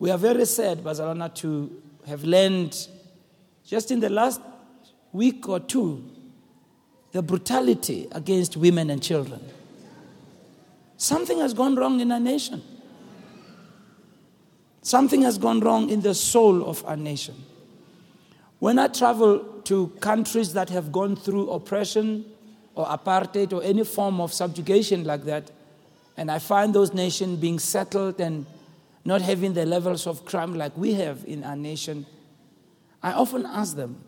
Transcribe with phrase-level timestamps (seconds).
[0.00, 1.70] We are very sad, Barcelona, to
[2.06, 2.88] have learned
[3.66, 4.40] just in the last
[5.12, 6.02] week or two
[7.12, 9.44] the brutality against women and children.
[10.96, 12.62] Something has gone wrong in our nation.
[14.80, 17.34] Something has gone wrong in the soul of our nation.
[18.58, 22.24] When I travel to countries that have gone through oppression
[22.74, 25.50] or apartheid or any form of subjugation like that,
[26.16, 28.46] and I find those nations being settled and
[29.04, 32.06] not having the levels of crime like we have in our nation,
[33.02, 34.02] I often ask them,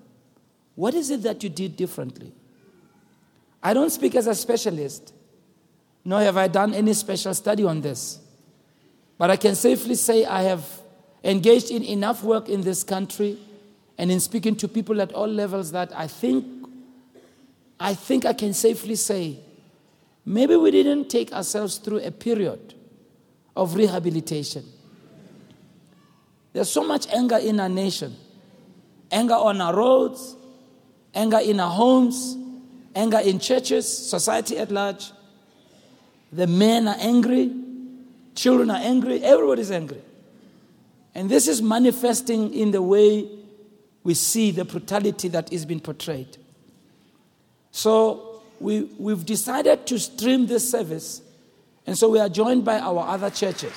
[0.74, 2.33] What is it that you did differently?
[3.62, 5.14] I don't speak as a specialist,
[6.05, 8.19] nor have I done any special study on this.
[9.19, 10.66] But I can safely say I have
[11.22, 13.38] engaged in enough work in this country
[13.97, 16.45] and in speaking to people at all levels that I think
[17.78, 19.38] I think I can safely say
[20.24, 22.74] maybe we didn't take ourselves through a period
[23.56, 24.64] of rehabilitation.
[26.52, 28.17] There's so much anger in our nation
[29.12, 30.36] anger on our roads,
[31.14, 32.34] anger in our homes,
[32.95, 35.12] anger in churches, society at large.
[36.33, 37.55] The men are angry,
[38.34, 40.00] children are angry, everybody's angry.
[41.14, 43.28] And this is manifesting in the way
[44.03, 46.39] we see the brutality that is being portrayed.
[47.70, 51.20] So we, we've decided to stream this service,
[51.86, 53.73] and so we are joined by our other churches.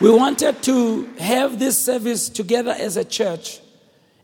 [0.00, 3.58] We wanted to have this service together as a church,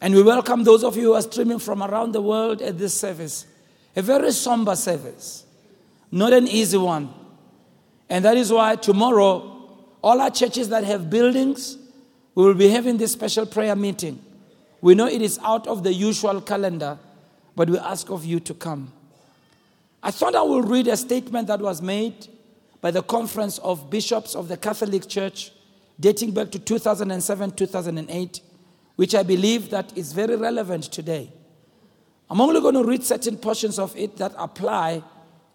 [0.00, 2.94] and we welcome those of you who are streaming from around the world at this
[2.94, 3.44] service.
[3.96, 5.44] A very somber service,
[6.12, 7.12] not an easy one.
[8.08, 9.68] And that is why tomorrow,
[10.00, 11.76] all our churches that have buildings,
[12.36, 14.24] we will be having this special prayer meeting.
[14.80, 16.98] We know it is out of the usual calendar,
[17.56, 18.92] but we ask of you to come.
[20.04, 22.28] I thought I will read a statement that was made
[22.80, 25.50] by the Conference of Bishops of the Catholic Church
[25.98, 28.40] dating back to 2007 2008
[28.96, 31.32] which i believe that is very relevant today.
[32.30, 35.02] I'm only going to read certain portions of it that apply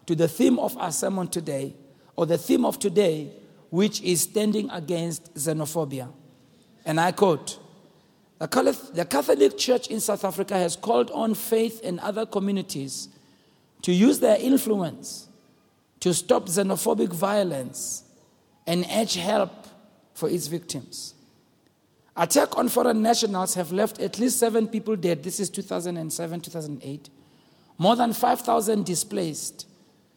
[0.06, 1.74] to the theme of our sermon today
[2.16, 3.32] or the theme of today
[3.70, 6.12] which is standing against xenophobia.
[6.84, 7.58] And i quote
[8.38, 13.08] the Catholic Church in South Africa has called on faith and other communities
[13.82, 15.28] to use their influence
[16.00, 18.04] to stop xenophobic violence
[18.66, 19.59] and urge help
[20.20, 21.14] for its victims.
[22.16, 25.22] Attack on foreign nationals have left at least seven people dead.
[25.22, 27.08] This is 2007 2008.
[27.78, 29.66] More than 5,000 displaced,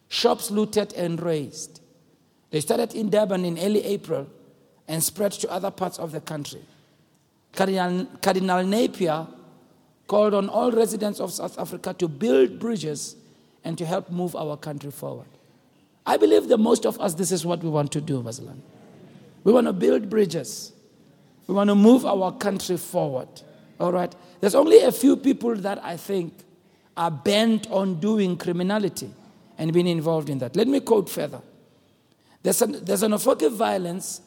[0.08, 1.80] shops looted and razed.
[2.50, 4.28] They started in Durban in early April
[4.86, 6.60] and spread to other parts of the country.
[7.54, 9.26] Cardinal, Cardinal Napier
[10.06, 13.16] called on all residents of South Africa to build bridges
[13.64, 15.26] and to help move our country forward.
[16.04, 18.60] I believe that most of us, this is what we want to do, Baslan.
[19.44, 20.72] We want to build bridges.
[21.46, 23.28] We want to move our country forward.
[23.78, 24.14] All right?
[24.40, 26.34] There's only a few people that I think
[26.96, 29.10] are bent on doing criminality
[29.58, 30.56] and being involved in that.
[30.56, 31.40] Let me quote further.
[32.42, 34.20] There's an, there's an offensive violence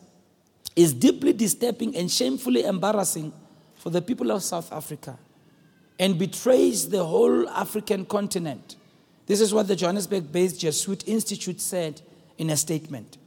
[0.75, 3.33] is deeply disturbing and shamefully embarrassing
[3.75, 5.17] for the people of South Africa
[5.99, 8.75] and betrays the whole African continent.
[9.25, 12.01] This is what the Johannesburg based Jesuit Institute said
[12.37, 13.17] in a statement.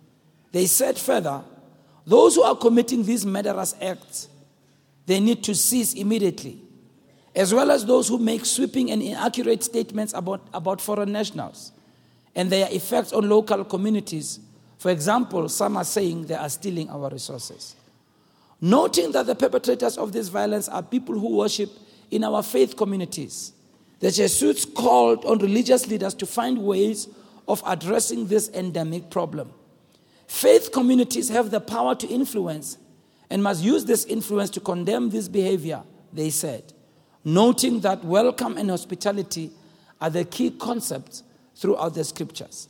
[0.53, 1.43] They said further
[2.11, 4.29] those who are committing these murderous acts,
[5.07, 6.59] they need to cease immediately,
[7.37, 11.71] as well as those who make sweeping and inaccurate statements about, about foreign nationals
[12.35, 14.41] and their effects on local communities.
[14.79, 17.77] For example, some are saying they are stealing our resources.
[18.61, 21.71] Noting that the perpetrators of this violence are people who worship
[22.11, 23.53] in our faith communities,
[24.01, 27.09] the Jesuits called on religious leaders to find ways
[27.47, 29.53] of addressing this endemic problem.
[30.31, 32.79] Faith communities have the power to influence
[33.31, 35.83] and must use this influence to condemn this behavior,
[36.13, 36.73] they said,
[37.25, 39.51] noting that welcome and hospitality
[40.01, 41.25] are the key concepts
[41.57, 42.69] throughout the scriptures.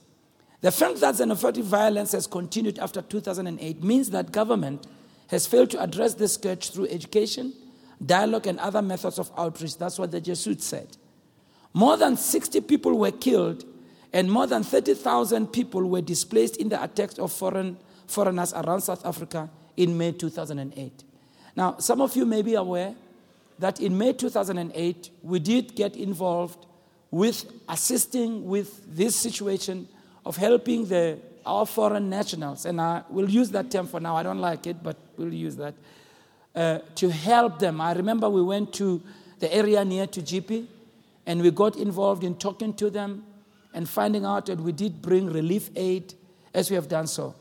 [0.63, 4.87] The fact that xenophobic violence has continued after 2008 means that government
[5.29, 7.53] has failed to address this scourge through education,
[8.05, 9.77] dialogue, and other methods of outreach.
[9.77, 10.97] That's what the Jesuits said.
[11.75, 13.67] More than 60 people were killed
[14.13, 17.77] and more than 30,000 people were displaced in the attacks of foreign,
[18.07, 21.05] foreigners around South Africa in May 2008.
[21.57, 22.95] Now, some of you may be aware
[23.59, 26.67] that in May 2008, we did get involved
[27.11, 29.87] with assisting with this situation
[30.25, 34.23] of helping the, our foreign nationals, and I will use that term for now, I
[34.23, 35.75] don't like it, but we'll use that,
[36.55, 37.81] uh, to help them.
[37.81, 39.03] I remember we went to
[39.39, 40.67] the area near to GP,
[41.27, 43.25] and we got involved in talking to them,
[43.73, 46.15] and finding out that we did bring relief aid
[46.53, 47.35] as we have done so.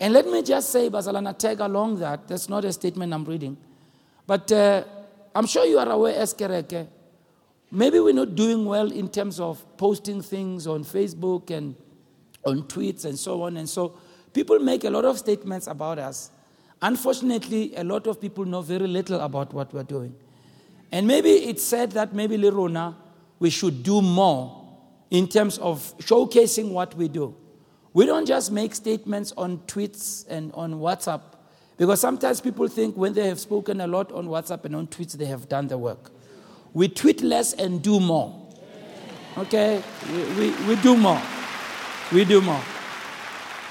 [0.00, 2.26] And let me just say, Bazalana, tag along that.
[2.26, 3.56] That's not a statement I'm reading.
[4.26, 4.84] But uh,
[5.34, 6.86] I'm sure you are aware, Eskereke,
[7.70, 11.74] maybe we're not doing well in terms of posting things on Facebook and
[12.44, 13.56] on tweets and so on.
[13.56, 13.96] And so
[14.32, 16.30] people make a lot of statements about us.
[16.82, 20.14] Unfortunately, a lot of people know very little about what we're doing.
[20.92, 22.94] And maybe it's said that maybe Lerona,
[23.38, 24.63] we should do more
[25.14, 27.36] in terms of showcasing what we do.
[27.92, 31.22] We don't just make statements on tweets and on WhatsApp,
[31.76, 35.12] because sometimes people think when they have spoken a lot on WhatsApp and on tweets,
[35.12, 36.10] they have done the work.
[36.72, 38.34] We tweet less and do more.
[39.38, 39.80] Okay?
[40.12, 41.22] We, we, we do more.
[42.12, 42.62] We do more.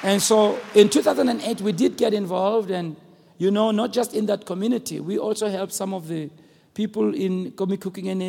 [0.01, 2.95] And so in 2008, we did get involved, and
[3.37, 6.29] you know, not just in that community, we also helped some of the
[6.73, 8.21] people in Komi Cooking and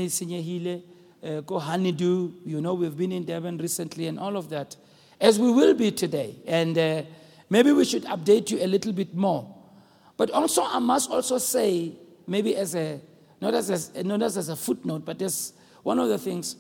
[1.24, 2.32] uh, Go Honeydew.
[2.44, 4.76] You know, we've been in Durban recently, and all of that
[5.20, 6.36] as we will be today.
[6.46, 7.02] And uh,
[7.48, 9.54] maybe we should update you a little bit more.
[10.16, 11.92] But also, I must also say,
[12.26, 13.00] maybe as a
[13.40, 16.56] not as a, not as a footnote, but as one of the things,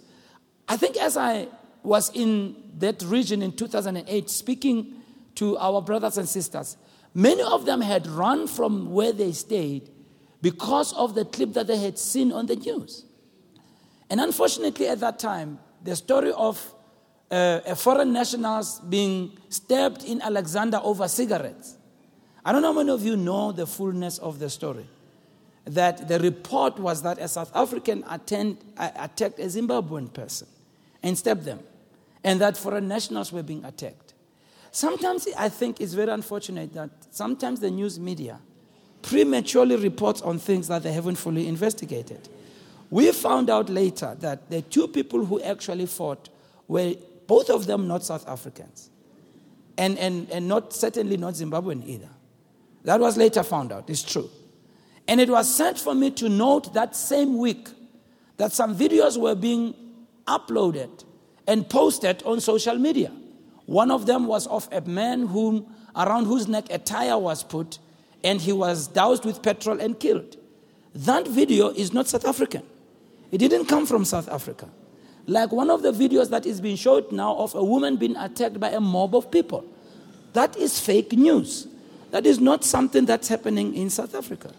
[0.68, 1.48] I think as I
[1.82, 4.94] was in that region in 2008, speaking
[5.36, 6.76] to our brothers and sisters,
[7.14, 9.90] many of them had run from where they stayed
[10.42, 13.04] because of the clip that they had seen on the news.
[14.14, 16.72] And unfortunately, at that time, the story of
[17.32, 21.74] uh, a foreign nationals being stabbed in Alexandra over cigarettes.
[22.44, 24.86] I don't know how many of you know the fullness of the story.
[25.64, 30.46] That the report was that a South African attend, uh, attacked a Zimbabwean person
[31.02, 31.58] and stabbed them,
[32.22, 34.14] and that foreign nationals were being attacked.
[34.70, 38.38] Sometimes I think it's very unfortunate that sometimes the news media
[39.02, 42.28] prematurely reports on things that they haven't fully investigated.
[42.94, 46.28] We found out later that the two people who actually fought
[46.68, 46.94] were
[47.26, 48.88] both of them not South Africans.
[49.76, 52.10] And, and, and not certainly not Zimbabwean either.
[52.84, 54.30] That was later found out, it's true.
[55.08, 57.68] And it was sent for me to note that same week
[58.36, 59.74] that some videos were being
[60.28, 61.04] uploaded
[61.48, 63.10] and posted on social media.
[63.66, 65.66] One of them was of a man whom,
[65.96, 67.80] around whose neck a tire was put,
[68.22, 70.36] and he was doused with petrol and killed.
[70.94, 72.62] That video is not South African.
[73.34, 74.68] It didn't come from South Africa.
[75.26, 78.60] Like one of the videos that is being showed now of a woman being attacked
[78.60, 79.64] by a mob of people.
[80.34, 81.66] That is fake news.
[82.12, 84.52] That is not something that's happening in South Africa.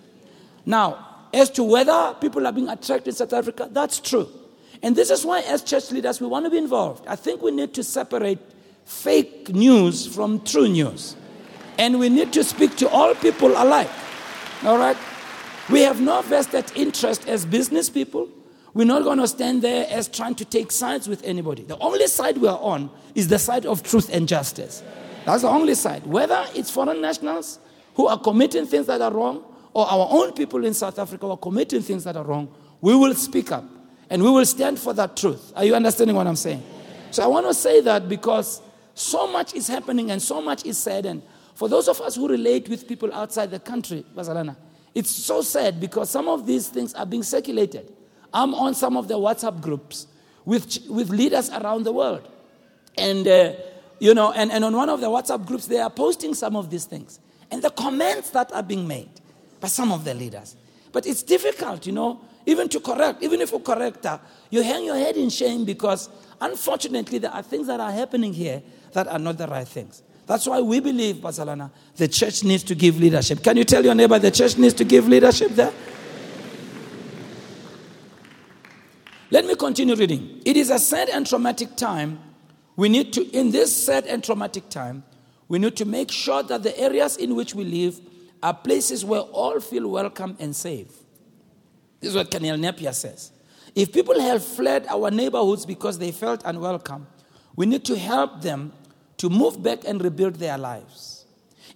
[0.65, 4.27] Now, as to whether people are being attacked in South Africa, that's true.
[4.83, 7.07] And this is why, as church leaders, we want to be involved.
[7.07, 8.39] I think we need to separate
[8.83, 11.15] fake news from true news.
[11.77, 13.89] And we need to speak to all people alike.
[14.65, 14.97] All right?
[15.69, 18.27] We have no vested interest as business people
[18.75, 21.63] we're not going to stand there as trying to take sides with anybody.
[21.63, 24.83] The only side we are on is the side of truth and justice.
[25.25, 26.05] That's the only side.
[26.05, 27.57] Whether it's foreign nationals
[27.95, 31.31] who are committing things that are wrong or our own people in South Africa who
[31.31, 33.63] are committing things that are wrong, we will speak up
[34.09, 35.53] and we will stand for that truth.
[35.55, 36.61] Are you understanding what I'm saying?
[37.11, 38.61] So I want to say that because
[38.93, 41.05] so much is happening and so much is said.
[41.05, 41.23] And
[41.53, 44.57] for those of us who relate with people outside the country, Bazalana,
[44.93, 47.93] it's so sad because some of these things are being circulated.
[48.35, 50.07] I'm on some of the WhatsApp groups
[50.43, 52.29] with, with leaders around the world.
[52.97, 53.53] And, uh,
[53.99, 56.69] you know, and, and on one of the WhatsApp groups, they are posting some of
[56.69, 57.21] these things.
[57.49, 59.09] And the comments that are being made
[59.61, 60.57] by some of the leaders.
[60.91, 63.23] But it's difficult, you know, even to correct.
[63.23, 64.05] Even if you correct
[64.49, 66.09] you hang your head in shame because,
[66.41, 70.03] unfortunately, there are things that are happening here that are not the right things.
[70.27, 73.41] That's why we believe, Bazalana, the church needs to give leadership.
[73.43, 75.71] Can you tell your neighbor the church needs to give leadership there?
[79.31, 80.41] Let me continue reading.
[80.45, 82.19] It is a sad and traumatic time.
[82.75, 85.03] We need to, in this sad and traumatic time,
[85.47, 87.99] we need to make sure that the areas in which we live
[88.43, 90.89] are places where all feel welcome and safe.
[91.99, 93.31] This is what Cardinal Napier says.
[93.73, 97.07] If people have fled our neighborhoods because they felt unwelcome,
[97.55, 98.73] we need to help them
[99.17, 101.25] to move back and rebuild their lives.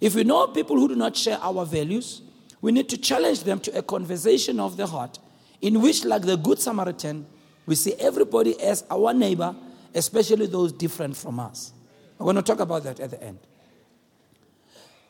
[0.00, 2.22] If we know people who do not share our values,
[2.60, 5.18] we need to challenge them to a conversation of the heart
[5.60, 7.26] in which, like the Good Samaritan,
[7.70, 9.54] we see everybody as our neighbor,
[9.94, 11.72] especially those different from us.
[12.18, 13.38] I'm going to talk about that at the end.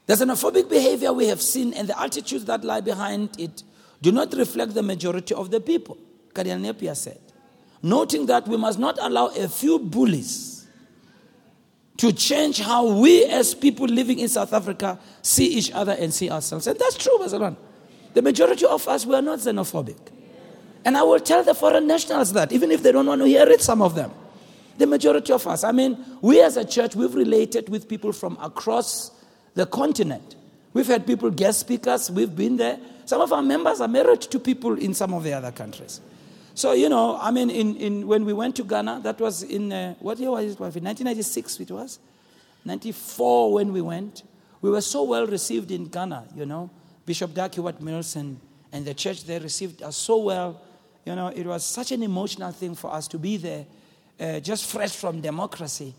[0.04, 3.62] The xenophobic behavior we have seen and the attitudes that lie behind it
[4.02, 5.96] do not reflect the majority of the people,
[6.34, 7.18] Cardinal Napier said,
[7.82, 10.66] noting that we must not allow a few bullies
[11.96, 16.30] to change how we as people living in South Africa see each other and see
[16.30, 16.66] ourselves.
[16.66, 17.56] And that's true, Bazalwan.
[18.12, 20.19] The majority of us were not xenophobic.
[20.84, 23.48] And I will tell the foreign nationals that, even if they don't want to hear
[23.48, 24.10] it, some of them.
[24.78, 25.62] The majority of us.
[25.62, 29.10] I mean, we as a church, we've related with people from across
[29.54, 30.36] the continent.
[30.72, 32.78] We've had people, guest speakers, we've been there.
[33.04, 36.00] Some of our members are married to people in some of the other countries.
[36.54, 39.72] So, you know, I mean, in, in, when we went to Ghana, that was in,
[39.72, 40.60] uh, what year was it?
[40.60, 41.98] 1996 it was?
[42.64, 44.22] 94 when we went.
[44.60, 46.70] We were so well received in Ghana, you know.
[47.06, 48.38] Bishop Dag Heward-Mills and,
[48.72, 50.60] and the church there received us so well.
[51.04, 53.66] You know, it was such an emotional thing for us to be there,
[54.20, 55.94] uh, just fresh from democracy.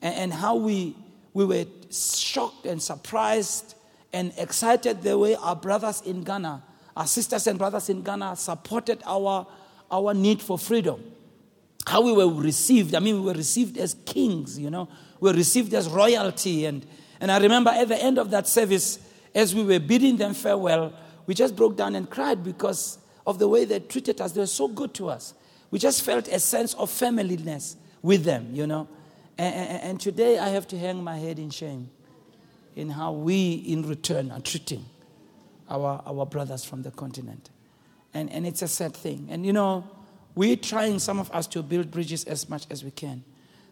[0.00, 0.96] And, and how we,
[1.34, 3.74] we were shocked and surprised
[4.12, 6.62] and excited the way our brothers in Ghana,
[6.96, 9.46] our sisters and brothers in Ghana supported our,
[9.90, 11.02] our need for freedom.
[11.86, 12.94] How we were received.
[12.94, 14.88] I mean, we were received as kings, you know,
[15.20, 16.64] we were received as royalty.
[16.64, 16.86] And,
[17.20, 18.98] and I remember at the end of that service,
[19.34, 20.92] as we were bidding them farewell,
[21.26, 24.32] we just broke down and cried because of the way they treated us.
[24.32, 25.34] They were so good to us.
[25.70, 28.88] We just felt a sense of familyness with them, you know.
[29.36, 31.90] And, and, and today I have to hang my head in shame
[32.74, 34.82] in how we, in return, are treating
[35.68, 37.50] our, our brothers from the continent.
[38.14, 39.28] And, and it's a sad thing.
[39.30, 39.86] And you know,
[40.34, 43.22] we're trying, some of us, to build bridges as much as we can.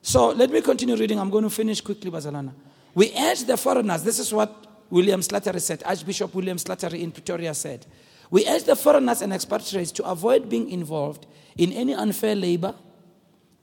[0.02, 1.18] So let me continue reading.
[1.18, 2.52] I'm going to finish quickly, Bazalana.
[2.94, 7.54] We urge the foreigners, this is what William Slattery said, Archbishop William Slattery in Pretoria
[7.54, 7.86] said,
[8.30, 12.75] We urge the foreigners and expatriates to avoid being involved in any unfair labor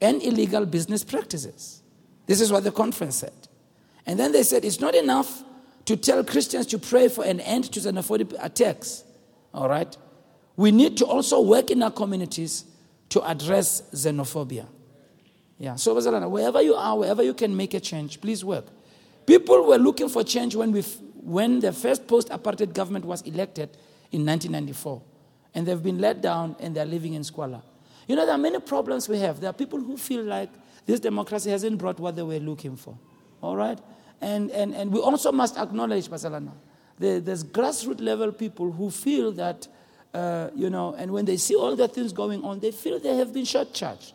[0.02, 1.82] and illegal business practices.
[2.26, 3.34] This is what the conference said.
[4.06, 5.44] And then they said it's not enough
[5.86, 9.04] to tell Christians to pray for an end to xenophobic attacks.
[9.54, 9.96] All right?
[10.56, 12.66] We need to also work in our communities
[13.10, 14.68] to address xenophobia.
[15.60, 15.76] Yeah.
[15.76, 15.94] So,
[16.28, 18.66] wherever you are, wherever you can make a change, please work.
[19.26, 23.70] People were looking for change when, we, when the first post apartheid government was elected
[24.14, 25.02] in 1994.
[25.56, 27.62] And they've been let down and they're living in squalor.
[28.08, 29.40] You know, there are many problems we have.
[29.40, 30.50] There are people who feel like
[30.86, 32.98] this democracy hasn't brought what they were looking for.
[33.42, 33.80] All right?
[34.22, 36.54] And, and, and we also must acknowledge, Barcelona,
[36.98, 39.68] there's grassroots level people who feel that,
[40.14, 43.18] uh, you know, and when they see all the things going on, they feel they
[43.18, 44.14] have been short charged.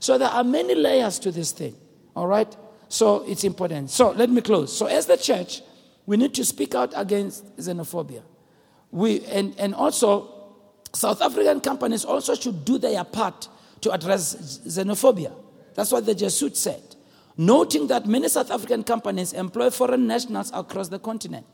[0.00, 1.74] So there are many layers to this thing.
[2.14, 2.54] All right?
[2.88, 3.90] So it's important.
[3.90, 4.76] So let me close.
[4.76, 5.62] So as the church,
[6.04, 8.22] we need to speak out against xenophobia.
[8.90, 10.32] We, and, and also,
[10.94, 13.48] South African companies also should do their part
[13.82, 15.32] to address xenophobia.
[15.74, 16.96] That's what the Jesuit said
[17.36, 21.46] noting that many South African companies employ foreign nationals across the continent.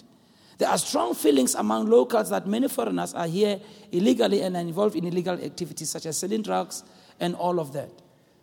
[0.59, 3.61] There are strong feelings among locals that many foreigners are here
[3.91, 6.85] illegally and are involved in illegal activities such as selling drugs
[7.19, 7.91] and all of that.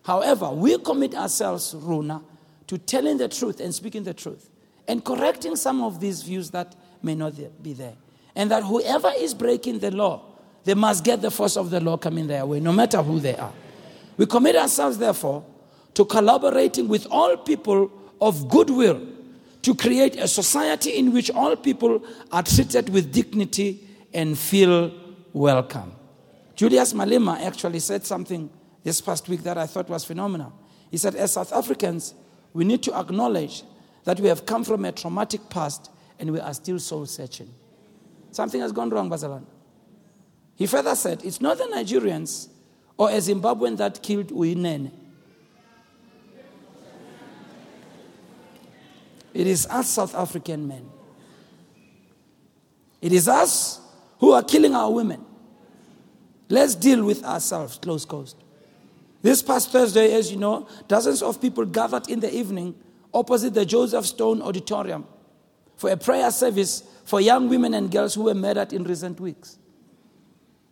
[0.04, 2.22] However, we commit ourselves, Runa,
[2.68, 4.50] to telling the truth and speaking the truth
[4.88, 7.94] and correcting some of these views that may not be there.
[8.36, 10.22] And that whoever is breaking the law,
[10.64, 13.36] they must get the force of the law coming their way, no matter who they
[13.36, 13.54] are.
[14.18, 15.46] We commit ourselves, therefore,
[15.94, 19.02] to collaborating with all people of goodwill
[19.62, 24.92] to create a society in which all people are treated with dignity and feel
[25.34, 25.94] welcome.
[26.56, 28.50] Julius Malema actually said something
[28.84, 30.54] this past week that I thought was phenomenal.
[30.92, 32.14] He said, As South Africans,
[32.54, 33.64] we need to acknowledge
[34.06, 37.54] that we have come from a traumatic past and we are still soul searching.
[38.32, 39.44] Something has gone wrong, Bazalan.
[40.56, 42.50] He further said, It's not the Nigerians
[42.98, 44.92] or a Zimbabwean that killed Uyinene.
[49.34, 50.90] It is us South African men.
[53.02, 53.80] It is us
[54.20, 55.24] who are killing our women.
[56.50, 58.36] Let's deal with ourselves, close coast.
[59.22, 62.76] This past Thursday, as you know, dozens of people gathered in the evening
[63.14, 65.06] opposite the Joseph Stone Auditorium
[65.78, 69.58] for a prayer service for young women and girls who were murdered in recent weeks.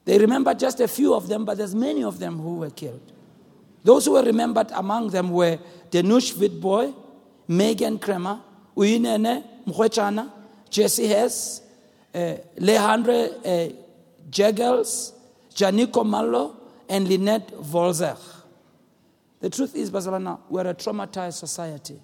[0.05, 3.11] They remember just a few of them, but there's many of them who were killed.
[3.83, 5.57] Those who were remembered among them were
[5.89, 6.93] Denush Witbooi,
[7.47, 8.39] Megan Cremer,
[8.75, 10.31] Uyinene Mrwetyana,
[10.69, 11.63] Jesse Hess,
[12.13, 13.73] uh, Lehandre uh,
[14.29, 15.13] Jegels,
[15.55, 16.55] Janika Mallo,
[16.87, 18.19] and Lynette Volschenk.
[19.39, 21.99] The truth is, Barcelona, we're a traumatized society.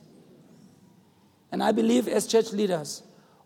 [1.51, 3.03] And I believe as church leaders,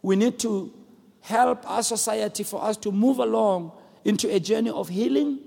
[0.08, 0.74] we need to
[1.20, 3.74] help our society for us to move along
[4.06, 5.38] into a journey of healing,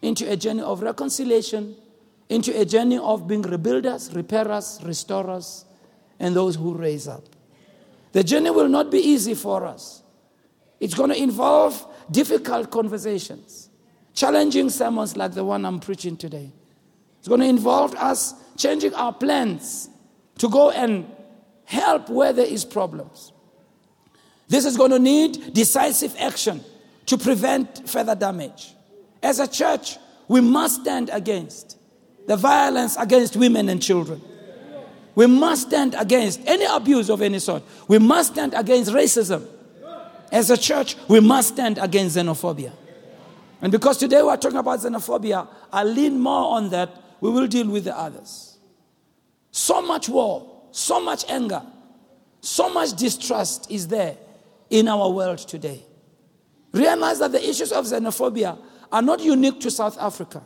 [0.00, 1.74] into a journey of reconciliation,
[2.28, 5.64] into a journey of being rebuilders, repairers, restorers,
[6.20, 7.24] and those who raise up.
[8.12, 10.04] The journey will not be easy for us.
[10.78, 13.70] It's going to involve difficult conversations,
[14.14, 16.52] challenging sermons like the one I'm preaching today.
[17.18, 19.90] It's going to involve us changing our plans
[20.38, 21.10] to go and
[21.64, 23.32] help where there is problems.
[24.50, 26.62] This is going to need decisive action
[27.06, 28.74] to prevent further damage.
[29.22, 31.78] As a church, we must stand against
[32.26, 34.20] the violence against women and children.
[35.14, 37.62] We must stand against any abuse of any sort.
[37.86, 39.46] We must stand against racism.
[40.32, 42.72] As a church, we must stand against xenophobia.
[43.62, 46.90] And because today we're talking about xenophobia, I lean more on that.
[47.20, 48.58] We will deal with the others.
[49.52, 51.62] So much war, so much anger,
[52.40, 54.16] so much distrust is there
[54.70, 55.84] in our world today.
[56.72, 58.56] Realize that the issues of xenophobia
[58.92, 60.42] are not unique to South Africa.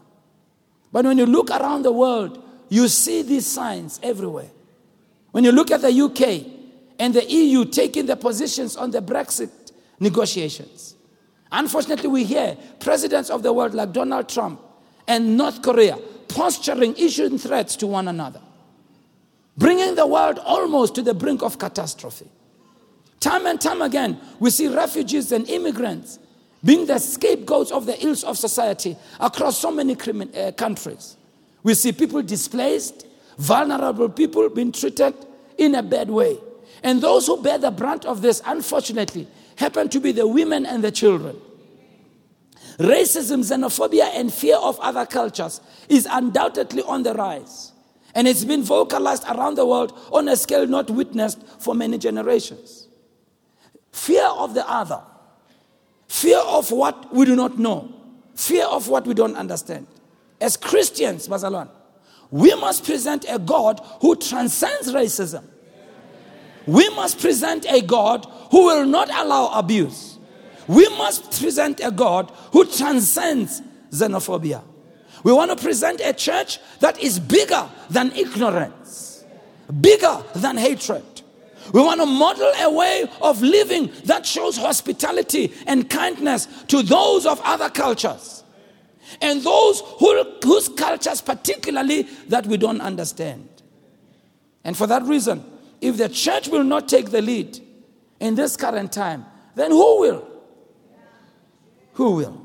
[0.91, 4.51] But when you look around the world, you see these signs everywhere.
[5.33, 6.47] When you look at the UK
[6.99, 9.51] and the EU taking the positions on the Brexit
[10.01, 10.95] negotiations,
[11.53, 14.61] unfortunately, we hear presidents of the world like Donald Trump
[15.07, 18.41] and North Korea posturing, issuing threats to one another,
[19.57, 22.31] bringing the world almost to the brink of catastrophe.
[23.21, 26.19] Time and time again, we see refugees and immigrants
[26.65, 31.17] being the scapegoats of the ills of society across so many uh, countries.
[31.63, 33.07] We see people displaced,
[33.39, 35.15] vulnerable people being treated
[35.59, 36.39] in a bad way.
[36.83, 40.83] And those who bear the brunt of this, unfortunately, happen to be the women and
[40.83, 41.41] the children.
[42.79, 47.73] Racism, xenophobia, and fear of other cultures is undoubtedly on the rise.
[48.15, 52.89] And it's been vocalized around the world on a scale not witnessed for many generations.
[53.95, 55.01] Fear of the other,
[56.09, 57.95] fear of what we do not know,
[58.35, 59.87] fear of what we don't understand.
[60.41, 61.69] As Christians, Bazalwan,
[62.33, 65.45] we must present a God who transcends racism.
[66.67, 70.19] We must present a God who will not allow abuse.
[70.67, 74.65] We must present a God who transcends xenophobia.
[75.23, 79.25] We want to present a church that is bigger than ignorance,
[79.81, 81.14] bigger than hatred,
[81.73, 87.27] we want to model a way of living that shows hospitality and kindness to those
[87.27, 88.45] of other cultures
[89.21, 93.49] and those who, whose cultures, particularly, that we don't understand.
[94.65, 95.45] And for that reason,
[95.81, 97.61] if the church will not take the lead
[98.21, 100.29] in this current time, then who will?
[101.95, 102.41] Who will?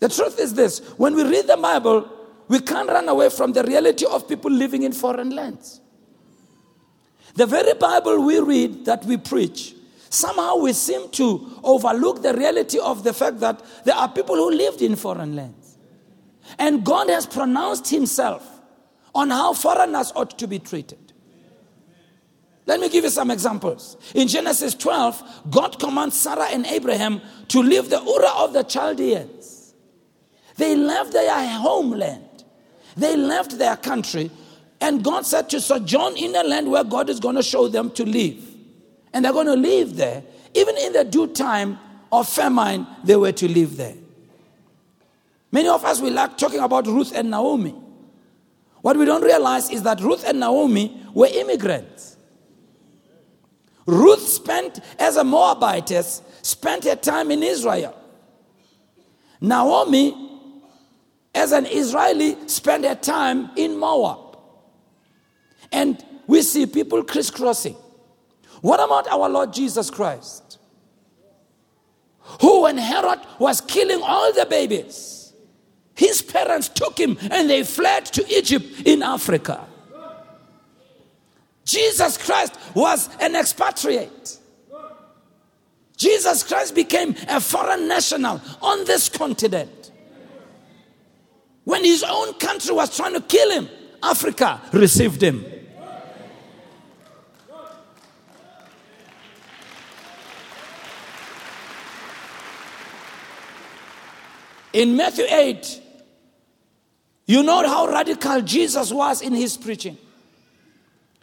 [0.00, 2.10] The truth is this when we read the Bible,
[2.48, 5.80] we can't run away from the reality of people living in foreign lands.
[7.34, 9.74] The very Bible we read that we preach,
[10.08, 14.50] somehow we seem to overlook the reality of the fact that there are people who
[14.50, 15.76] lived in foreign lands.
[16.58, 18.48] And God has pronounced Himself
[19.14, 20.98] on how foreigners ought to be treated.
[22.66, 23.96] Let me give you some examples.
[24.14, 29.74] In Genesis 12, God commands Sarah and Abraham to leave the Ur of the Chaldeans.
[30.56, 32.44] They left their homeland,
[32.96, 34.30] they left their country
[34.80, 37.90] and God said to sojourn in a land where God is going to show them
[37.92, 38.42] to live.
[39.12, 40.22] And they're going to live there.
[40.54, 41.78] Even in the due time
[42.12, 43.94] of famine, they were to live there.
[45.52, 47.74] Many of us, we like talking about Ruth and Naomi.
[48.82, 52.16] What we don't realize is that Ruth and Naomi were immigrants.
[53.86, 57.96] Ruth spent, as a Moabitess, spent her time in Israel.
[59.40, 60.40] Naomi,
[61.34, 64.23] as an Israeli, spent her time in Moab.
[65.74, 67.74] And we see people crisscrossing.
[68.60, 70.58] What about our Lord Jesus Christ?
[72.40, 75.32] Who, when Herod was killing all the babies,
[75.96, 79.66] his parents took him and they fled to Egypt in Africa.
[81.64, 84.38] Jesus Christ was an expatriate.
[85.96, 89.90] Jesus Christ became a foreign national on this continent.
[91.64, 93.68] When his own country was trying to kill him,
[94.02, 95.44] Africa received him.
[104.74, 105.82] In Matthew 8,
[107.26, 109.96] you know how radical Jesus was in his preaching.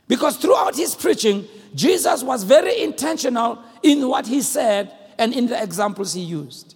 [0.08, 5.62] Because throughout his preaching, Jesus was very intentional in what he said and in the
[5.62, 6.76] examples he used.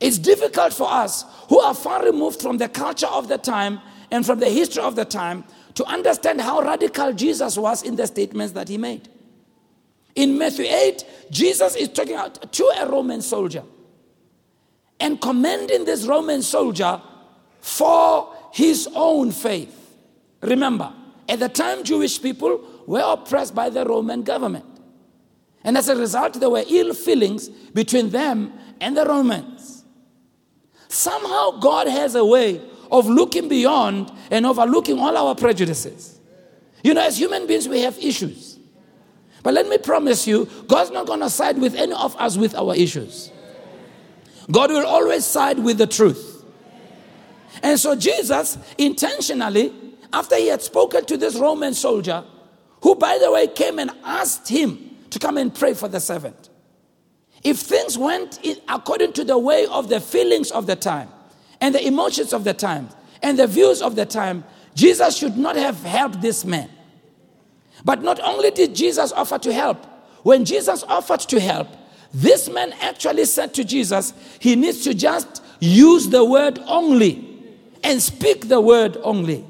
[0.00, 3.78] It's difficult for us who are far removed from the culture of the time
[4.10, 8.06] and from the history of the time to understand how radical Jesus was in the
[8.06, 9.10] statements that he made.
[10.14, 12.18] In Matthew 8, Jesus is talking
[12.50, 13.62] to a Roman soldier
[15.00, 17.00] and commending this Roman soldier
[17.60, 19.96] for his own faith.
[20.40, 20.92] Remember,
[21.28, 24.64] at the time, Jewish people were oppressed by the Roman government.
[25.64, 29.84] And as a result, there were ill feelings between them and the Romans.
[30.88, 36.20] Somehow, God has a way of looking beyond and overlooking all our prejudices.
[36.84, 38.58] You know, as human beings, we have issues.
[39.42, 42.54] But let me promise you, God's not going to side with any of us with
[42.54, 43.32] our issues.
[44.50, 46.44] God will always side with the truth.
[47.62, 49.72] And so Jesus intentionally
[50.12, 52.24] after he had spoken to this Roman soldier,
[52.82, 56.50] who, by the way, came and asked him to come and pray for the servant.
[57.42, 61.08] If things went according to the way of the feelings of the time
[61.60, 62.88] and the emotions of the time
[63.22, 66.70] and the views of the time, Jesus should not have helped this man.
[67.84, 69.84] But not only did Jesus offer to help,
[70.22, 71.68] when Jesus offered to help,
[72.12, 77.22] this man actually said to Jesus, he needs to just use the word only
[77.82, 79.44] and speak the word only.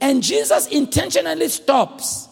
[0.00, 2.28] And Jesus intentionally stops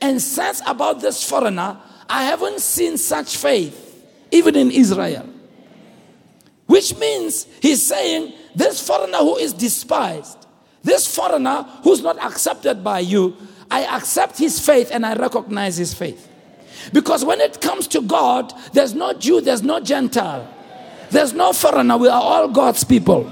[0.00, 5.26] and says about this foreigner, I haven't seen such faith, even in Israel.
[6.66, 10.46] Which means he's saying, this foreigner who is despised,
[10.82, 13.36] this foreigner who's not accepted by you,
[13.70, 16.28] I accept his faith and I recognize his faith.
[16.92, 20.48] Because when it comes to God, there's no Jew, there's no Gentile,
[21.10, 21.96] there's no foreigner.
[21.96, 23.24] We are all God's people.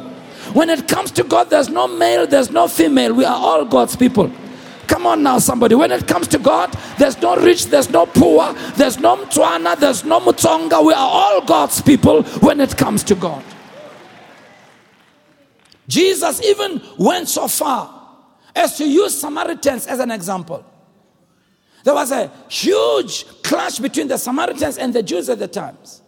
[0.55, 3.15] When it comes to God, there's no male, there's no female.
[3.15, 4.31] We are all God's people.
[4.87, 5.75] Come on now, somebody.
[5.75, 10.05] When it comes to God, there's no rich, there's no poor, there's no Mtswana, there's
[10.05, 10.85] no Mutsonga.
[10.85, 13.43] We are all God's people when it comes to God.
[15.89, 18.01] Jesus even went so far
[18.55, 20.65] as to use Samaritans as an example.
[21.85, 26.03] There was a huge clash between the Samaritans and the Jews at the times.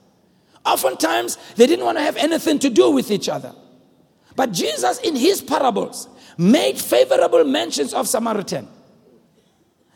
[0.65, 3.53] Oftentimes, they didn't want to have anything to do with each other.
[4.37, 6.09] But Jesus, in his parables,
[6.39, 8.69] made favorable mentions of Samaritan.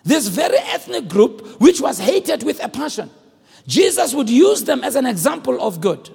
[0.04, 3.10] This very ethnic group, which was hated with a passion,
[3.66, 6.10] Jesus would use them as an example of good.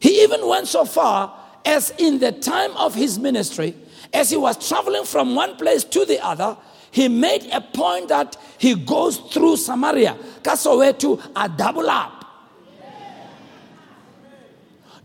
[0.00, 3.76] He even went so far as in the time of his ministry,
[4.12, 6.56] as he was traveling from one place to the other,
[6.90, 10.16] he made a point that he goes through Samaria.
[10.42, 12.24] to a double up.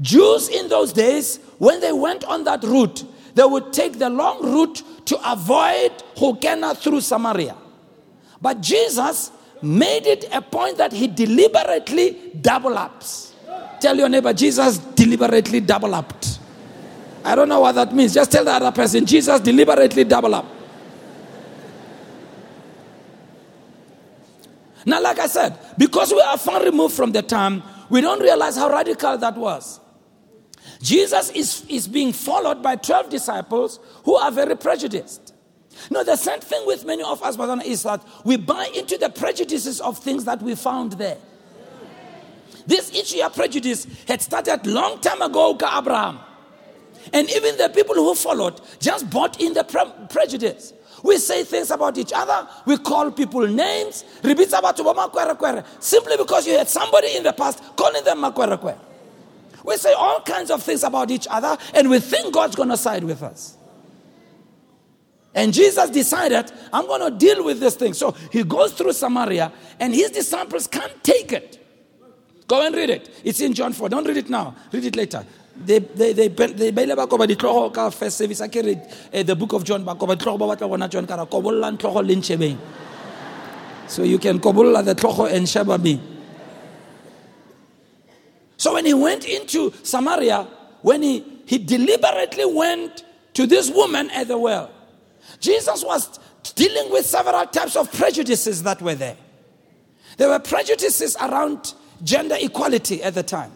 [0.02, 4.44] Jews in those days, when they went on that route, they would take the long
[4.44, 7.56] route to avoid Hokena through Samaria.
[8.42, 13.34] But Jesus made it a point that he deliberately double ups.
[13.80, 16.40] Tell your neighbor, Jesus deliberately double upped.
[17.24, 18.14] I don't know what that means.
[18.14, 20.46] Just tell the other person, Jesus deliberately double up.
[24.86, 28.56] Now, like I said, because we are far removed from the time, we don't realize
[28.56, 29.80] how radical that was.
[30.82, 35.34] Jesus is, is being followed by 12 disciples who are very prejudiced.
[35.90, 39.82] Now, the same thing with many of us, is that we buy into the prejudices
[39.82, 41.18] of things that we found there.
[42.66, 46.20] This issue of prejudice had started long time ago Abraham.
[47.14, 50.74] And even the people who followed just bought in the pre- prejudice.
[51.06, 52.48] We say things about each other.
[52.66, 54.04] We call people names.
[54.24, 58.76] Simply because you had somebody in the past calling them makwerekwe.
[59.64, 62.78] We say all kinds of things about each other and we think God's going to
[62.78, 63.56] side with us.
[65.36, 67.94] And Jesus decided, I'm going to deal with this thing.
[67.94, 71.64] So he goes through Samaria and his disciples can't take it.
[72.48, 73.12] Go and read it.
[73.24, 73.90] It's in John 4.
[73.90, 74.56] Don't read it now.
[74.72, 75.24] Read it later
[75.58, 78.58] they they they they ba ile ba koba ditlogo ka first service a ke
[79.14, 81.72] uh, the book of John ba koba ditlogo ba batla bona John ka ra kobolla
[81.78, 82.58] ntlogo le ntshebeng
[83.88, 86.02] so you can kobolla the tlogo and sheba me.
[88.58, 90.48] So when he went into Samaria
[90.82, 94.70] when he he deliberately went to this woman at the well
[95.40, 96.20] Jesus was
[96.56, 99.18] dealing with several types of prejudices that were there.
[100.18, 103.52] There were prejudices around gender equality at the time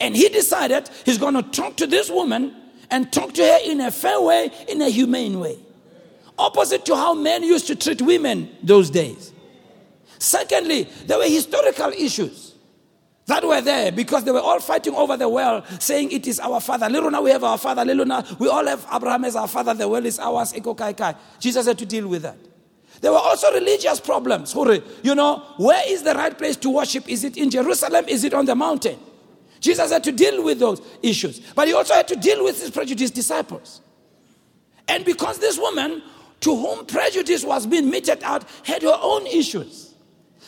[0.00, 2.56] and he decided he's going to talk to this woman
[2.90, 5.58] and talk to her in a fair way, in a humane way.
[6.38, 9.32] Opposite to how men used to treat women those days.
[10.18, 12.54] Secondly, there were historical issues
[13.26, 16.60] that were there because they were all fighting over the well, saying it is our
[16.60, 16.88] father.
[16.88, 17.84] Little now we have our father.
[17.84, 19.72] Little now we all have Abraham as our father.
[19.74, 20.52] The well is ours.
[20.52, 21.14] Eko kai kai.
[21.38, 22.38] Jesus had to deal with that.
[23.00, 24.54] There were also religious problems.
[24.54, 27.08] You know, where is the right place to worship?
[27.08, 28.06] Is it in Jerusalem?
[28.08, 28.98] Is it on the mountain?
[29.60, 32.70] Jesus had to deal with those issues, but he also had to deal with his
[32.70, 33.82] prejudiced disciples.
[34.88, 36.02] And because this woman,
[36.40, 39.94] to whom prejudice was being meted out, had her own issues.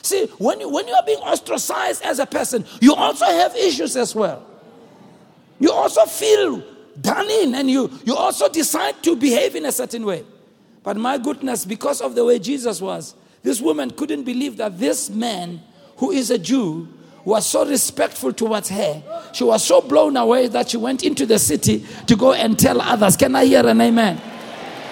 [0.01, 3.97] See, when you, when you are being ostracized as a person, you also have issues
[3.97, 4.45] as well.
[5.61, 6.65] You also feel
[7.01, 10.25] done in and you, you also decide to behave in a certain way.
[10.83, 15.09] But my goodness, because of the way Jesus was, this woman couldn't believe that this
[15.09, 15.63] man,
[15.99, 16.89] who is a Jew,
[17.25, 19.03] was so respectful towards her.
[19.33, 22.81] She was so blown away that she went into the city to go and tell
[22.81, 23.17] others.
[23.17, 24.21] Can I hear an amen?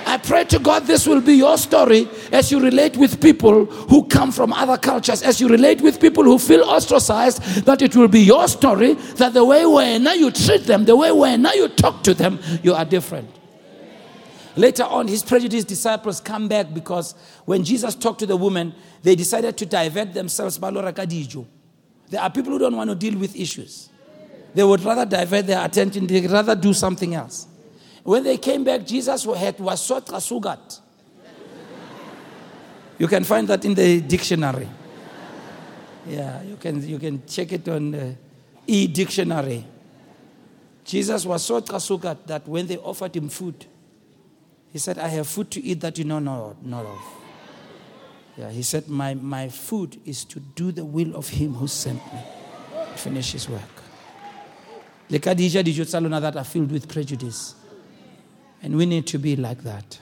[0.07, 4.05] I pray to God this will be your story as you relate with people who
[4.05, 8.09] come from other cultures, as you relate with people who feel ostracized, that it will
[8.09, 11.53] be your story that the way where now you treat them, the way where now
[11.53, 13.29] you talk to them, you are different.
[14.57, 17.15] Later on, his prejudiced disciples come back because
[17.45, 20.59] when Jesus talked to the woman, they decided to divert themselves.
[22.11, 23.89] There are people who don't want to deal with issues.
[24.53, 27.47] They would rather divert their attention, they'd rather do something else.
[28.03, 30.81] When they came back, Jesus was so trasugat.
[32.99, 34.69] You can find that in the dictionary.
[36.07, 38.17] Yeah, you can, you can check it on the
[38.67, 39.65] e dictionary.
[40.85, 43.67] Jesus was so trasugat that when they offered him food,
[44.73, 47.20] he said, I have food to eat that you know not, not of.
[48.37, 52.01] Yeah, he said, my, my food is to do the will of him who sent
[52.13, 52.21] me.
[52.97, 53.63] Finish his work.
[55.09, 57.55] Le ka dija dijo tsa that are filled with prejudice.
[58.63, 59.99] And we need to be like that.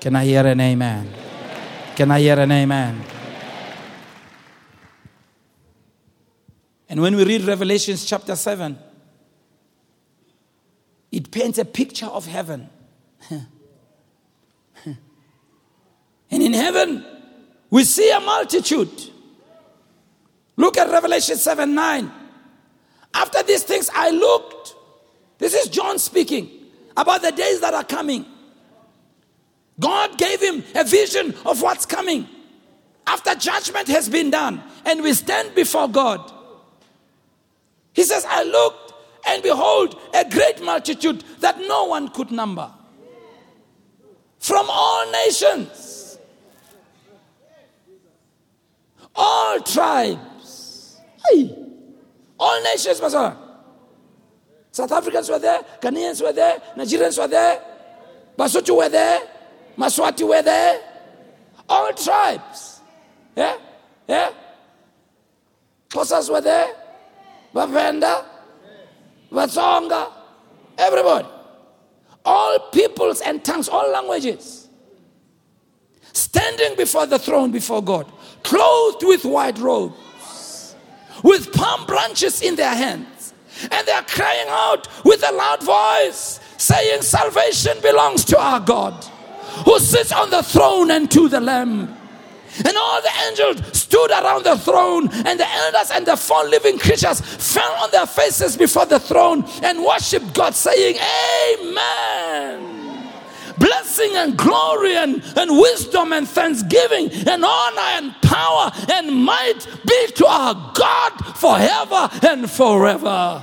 [0.00, 1.08] Can I hear an amen?
[1.96, 3.04] Can I hear an amen?
[6.88, 8.78] And when we read Revelations chapter 7,
[11.10, 12.68] it paints a picture of heaven.
[13.30, 13.46] and
[16.30, 17.04] in heaven,
[17.74, 19.10] we see a multitude.
[20.56, 22.12] Look at Revelation 7 9.
[23.12, 24.76] After these things, I looked.
[25.38, 26.48] This is John speaking
[26.96, 28.26] about the days that are coming.
[29.80, 32.28] God gave him a vision of what's coming
[33.08, 36.32] after judgment has been done and we stand before God.
[37.92, 38.94] He says, I looked
[39.26, 42.70] and behold a great multitude that no one could number
[44.38, 45.93] from all nations,
[49.14, 51.00] all tribes.
[51.28, 51.56] Hey.
[52.38, 53.36] All nations, Pastor.
[54.72, 57.62] South Africans were there, Ghanaians were there, Nigerians were there,
[58.36, 59.20] Basotho were there,
[59.78, 60.80] Maswati were there,
[61.68, 62.80] all tribes.
[63.36, 63.56] Yeah?
[64.08, 64.30] Yeah?
[65.90, 66.74] Xhosas were there,
[67.54, 68.24] Bavenda,
[69.30, 70.10] Vatsonga,
[70.76, 71.28] everybody.
[72.24, 74.68] All peoples and tongues, all languages.
[76.12, 78.10] Standing before the throne before God,
[78.44, 80.04] clothed with white robes
[81.24, 83.34] with palm branches in their hands.
[83.70, 89.02] And they are crying out with a loud voice, saying, Salvation belongs to our God
[89.64, 91.96] who sits on the throne and to the Lamb.
[92.58, 96.78] And all the angels stood around the throne, and the elders and the four living
[96.78, 100.96] creatures fell on their faces before the throne and worshiped God, saying,
[101.58, 102.73] Amen
[103.58, 110.06] blessing and glory and, and wisdom and thanksgiving and honor and power and might be
[110.16, 113.42] to our God forever and forever.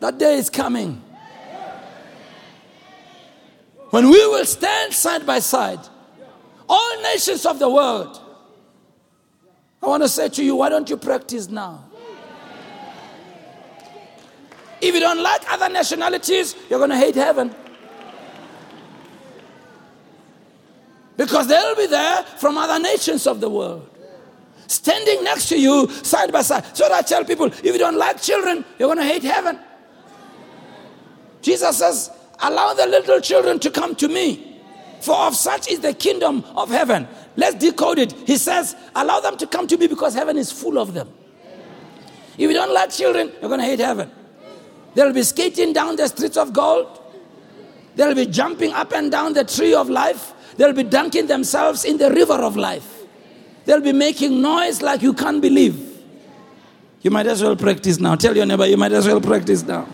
[0.00, 1.02] That day is coming
[3.90, 5.80] when we will stand side by side,
[6.68, 8.20] all nations of the world.
[9.82, 11.85] I want to say to you, why don't you practice now?
[14.80, 17.54] If you don't like other nationalities, you're going to hate heaven.
[21.16, 23.88] Because they'll be there from other nations of the world.
[24.66, 26.76] Standing next to you, side by side.
[26.76, 29.58] So I tell people if you don't like children, you're going to hate heaven.
[31.40, 32.10] Jesus says,
[32.40, 34.60] Allow the little children to come to me,
[35.00, 37.08] for of such is the kingdom of heaven.
[37.36, 38.12] Let's decode it.
[38.12, 41.08] He says, Allow them to come to me because heaven is full of them.
[42.36, 44.10] If you don't like children, you're going to hate heaven.
[44.96, 46.88] They'll be skating down the streets of gold.
[47.96, 50.32] They'll be jumping up and down the tree of life.
[50.56, 53.02] They'll be dunking themselves in the river of life.
[53.66, 56.02] They'll be making noise like you can't believe.
[57.02, 58.14] You might as well practice now.
[58.14, 59.86] Tell your neighbor, you might as well practice now.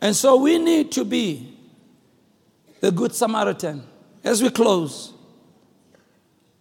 [0.00, 1.58] And so we need to be
[2.78, 3.82] the Good Samaritan.
[4.22, 5.12] As we close,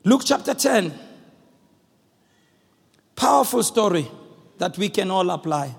[0.04, 1.11] Luke chapter 10.
[3.22, 4.10] Powerful story
[4.58, 5.76] that we can all apply.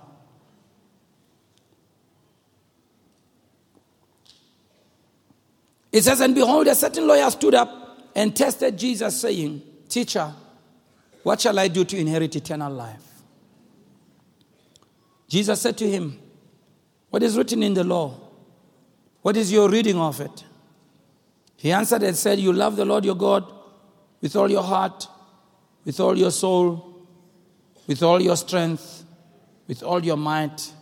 [5.90, 10.32] It says, And behold, a certain lawyer stood up and tested Jesus, saying, Teacher,
[11.24, 13.02] what shall I do to inherit eternal life?
[15.26, 16.20] Jesus said to him,
[17.10, 18.20] What is written in the law?
[19.22, 20.44] What is your reading of it?
[21.56, 23.52] He answered and said, You love the Lord your God
[24.20, 25.08] with all your heart,
[25.84, 26.91] with all your soul,
[27.92, 29.04] with all your strength,
[29.68, 30.72] with all your might,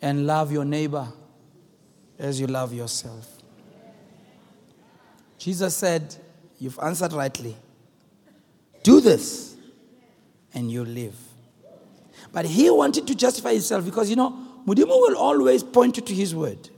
[0.00, 1.06] and love your neighbor
[2.18, 3.28] as you love yourself.
[5.36, 6.16] Jesus said,
[6.58, 7.54] You've answered rightly.
[8.82, 9.54] Do this,
[10.54, 11.14] and you live.
[12.32, 14.30] But he wanted to justify himself because, you know,
[14.66, 16.70] Mudimu will always point you to his word.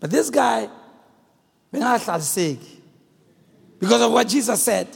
[0.00, 0.70] But this guy,
[1.70, 2.00] because
[4.00, 4.88] of what Jesus said,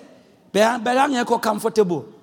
[1.43, 2.16] comfortable.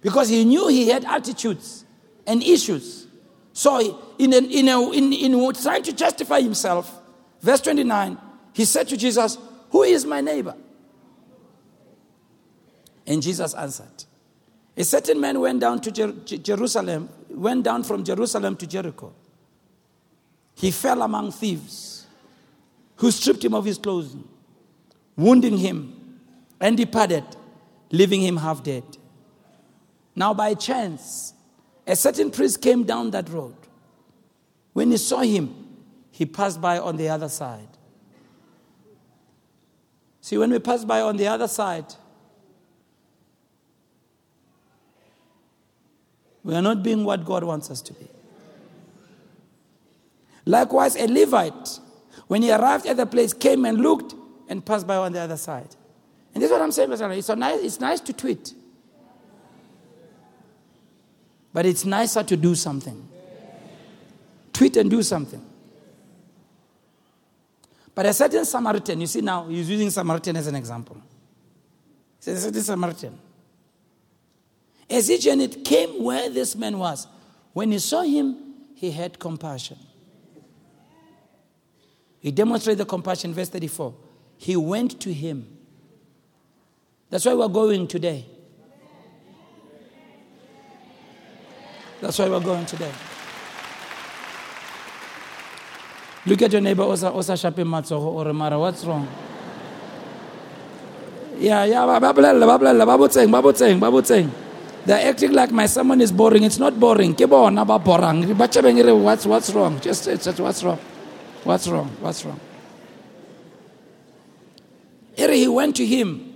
[0.00, 1.84] Because he knew he had attitudes
[2.26, 3.06] and issues.
[3.52, 6.92] So, in, a, in, a, in, in trying to justify himself,
[7.40, 8.18] verse 29,
[8.52, 9.38] he said to Jesus,
[9.70, 10.54] Who is my neighbor?
[13.06, 14.04] And Jesus answered,
[14.76, 19.14] A certain man went down to Jer- Jerusalem, went down from Jerusalem to Jericho.
[20.54, 22.06] He fell among thieves
[22.96, 24.26] who stripped him of his clothing,
[25.16, 26.20] wounding him,
[26.60, 27.24] and departed,
[27.90, 28.84] leaving him half dead.
[30.16, 31.34] Now, by chance,
[31.86, 33.54] a certain priest came down that road.
[34.72, 35.54] When he saw him,
[36.10, 37.68] he passed by on the other side.
[40.22, 41.84] See, when we pass by on the other side,
[46.42, 48.08] we are not being what God wants us to be.
[50.46, 51.78] Likewise, a Levite,
[52.26, 54.14] when he arrived at the place, came and looked
[54.48, 55.76] and passed by on the other side.
[56.34, 58.54] And this is what I'm saying, it's, nice, it's nice to tweet.
[61.56, 63.08] But it's nicer to do something.
[64.52, 65.42] Tweet and do something.
[67.94, 70.98] But a certain Samaritan, you see now, he's using Samaritan as an example.
[72.18, 73.18] He says, a certain Samaritan.
[74.90, 77.06] As he journeyed, came where this man was.
[77.54, 78.36] When he saw him,
[78.74, 79.78] he had compassion.
[82.20, 83.94] He demonstrated the compassion, verse 34.
[84.36, 85.56] He went to him.
[87.08, 88.26] That's why we're going today.
[92.00, 92.92] That's why we're going today.
[96.26, 99.06] Look at your neighbor, Osa, Osa Shape Matsoho or Mara, what's wrong?
[101.38, 101.98] Yeah, yeah,
[104.86, 106.42] They're acting like my sermon is boring.
[106.44, 107.14] It's not boring.
[107.16, 109.80] What's, what's wrong?
[109.80, 110.78] Just, just what's wrong?
[111.44, 111.88] What's wrong?
[112.00, 112.40] What's wrong?
[115.16, 116.32] He went to him.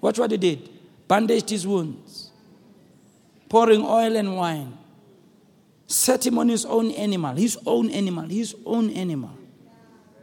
[0.00, 0.68] Watch what he did.
[1.08, 2.05] Bandaged his wounds
[3.56, 4.76] pouring oil and wine,
[5.86, 9.30] set him on his own animal, his own animal, his own animal,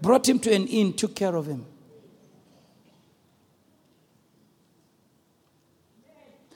[0.04, 1.65] brought him to an inn, took care of him.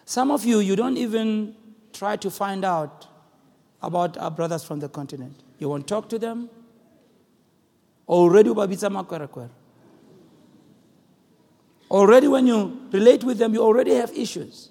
[0.06, 1.56] Some of you, you don't even
[1.94, 3.08] try to find out
[3.82, 5.34] about our brothers from the continent.
[5.58, 6.48] You won't talk to them.
[8.08, 8.52] Already,
[11.90, 14.70] already when you relate with them, you already have issues.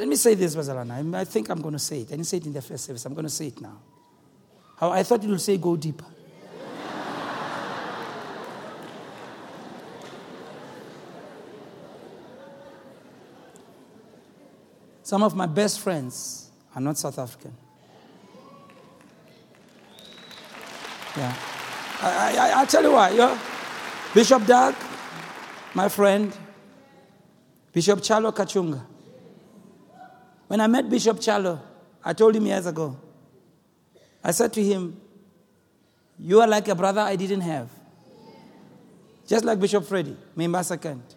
[0.00, 1.14] Let me say this, Bazalana.
[1.14, 2.06] I think I'm going to say it.
[2.06, 3.04] I didn't say it in the first service.
[3.04, 3.76] I'm going to say it now.
[4.78, 6.06] How I thought you would say go deeper.
[15.02, 17.54] Some of my best friends are not South African.
[21.14, 21.36] Yeah.
[22.00, 23.38] I, I, I'll tell you why.
[24.14, 24.74] Bishop Doug,
[25.74, 26.34] my friend,
[27.74, 28.80] Bishop Chalo Kachunga.
[30.50, 31.60] When I met Bishop Chalo,
[32.04, 32.96] I told him years ago,
[34.24, 35.00] I said to him,
[36.18, 37.70] You are like a brother I didn't have.
[39.28, 41.14] Just like Bishop Freddy, Mimbasa Kent.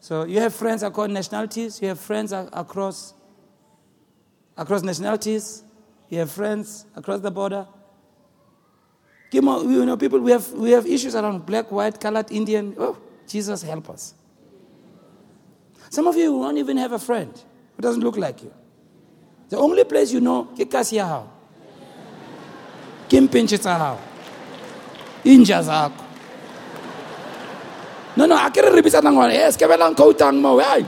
[0.00, 3.14] So you have friends across nationalities, you have friends across,
[4.56, 5.62] across nationalities,
[6.08, 7.68] you have friends across the border.
[9.30, 12.74] You know, people, we have, we have issues around black, white, colored, Indian.
[12.76, 14.14] Oh, Jesus help us.
[15.92, 17.30] Some of you won't even have a friend
[17.76, 18.50] who doesn't look like you.
[19.50, 21.28] The only place you know, ke kasi ya hao.
[23.10, 23.98] Ke mpentše tsa hao.
[25.22, 26.02] Inja zako.
[28.16, 30.86] No, no, a ke re re bitsana ngwana, eh, ke belang koutang mo, hey.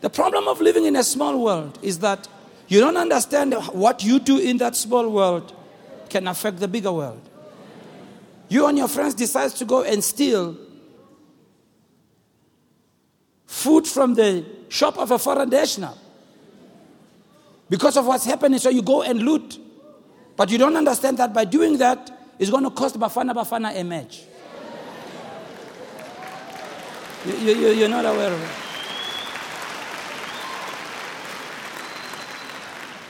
[0.00, 2.26] The problem of living in a small world is that
[2.66, 5.54] you don't understand what you do in that small world
[6.08, 7.22] can affect the bigger world.
[8.48, 10.56] You and your friends decide to go and steal
[13.52, 15.96] food from the shop of a foreign national.
[17.68, 19.58] Because of what's happening, so you go and loot.
[20.36, 23.84] But you don't understand that by doing that, it's going to cost Bafana Bafana a
[23.84, 24.22] match.
[27.26, 28.50] You, you, you're not aware of it.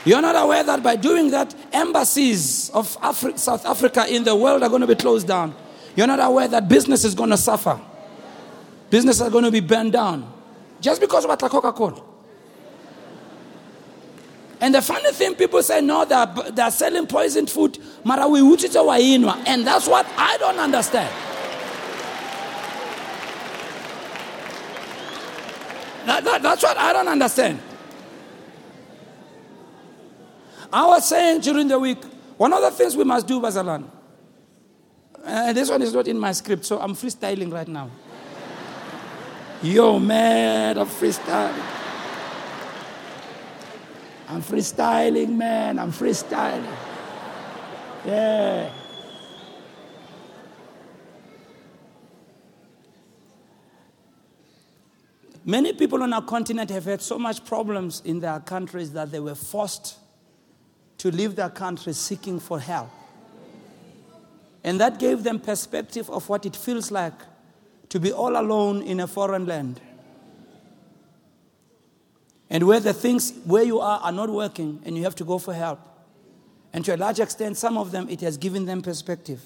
[0.05, 4.61] You're not aware that by doing that, embassies of Afri- South Africa in the world
[4.61, 5.55] are going to be closed down.
[5.95, 7.79] You're not aware that business is going to suffer.
[8.89, 10.32] Business are going to be burned down.
[10.83, 12.03] Just because of a Coca Cola.
[14.59, 17.77] And the funny thing, people say, no, they're, they're selling poisoned food.
[18.05, 21.13] And that's what I don't understand.
[26.05, 27.61] That, that, that's what I don't understand.
[30.71, 32.03] I was saying during the week,
[32.35, 33.85] one of the things we must do, Bazalan,
[35.23, 37.89] and this one is not in my script, so I'm freestyling right now.
[39.63, 41.63] Yo, man, I'm freestyling.
[44.27, 45.79] I'm freestyling, man.
[45.79, 46.67] I'm freestyling.
[48.05, 48.69] Yeah.
[55.45, 59.21] Many people on our continent have had so much problems in their countries that they
[59.21, 59.97] were forced
[60.97, 62.89] to leave their countries seeking for help.
[64.61, 67.13] And that gave them perspective of what it feels like
[67.93, 69.79] to be all alone in a foreign land.
[72.49, 75.37] And where the things where you are are not working and you have to go
[75.37, 75.79] for help.
[76.73, 79.41] And to a large extent, some of them, it has given them perspective.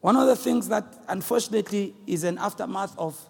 [0.00, 3.20] One of the things that unfortunately is an aftermath of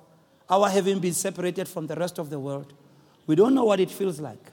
[0.51, 2.75] our having been separated from the rest of the world,
[3.27, 4.53] we don't know what it feels like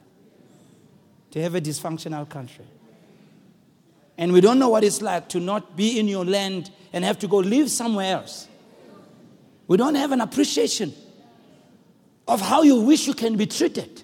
[1.31, 2.67] to have a dysfunctional country.
[4.17, 7.19] And we don't know what it's like to not be in your land and have
[7.19, 8.47] to go live somewhere else.
[9.71, 10.93] We don't have an appreciation
[12.27, 14.03] of how you wish you can be treated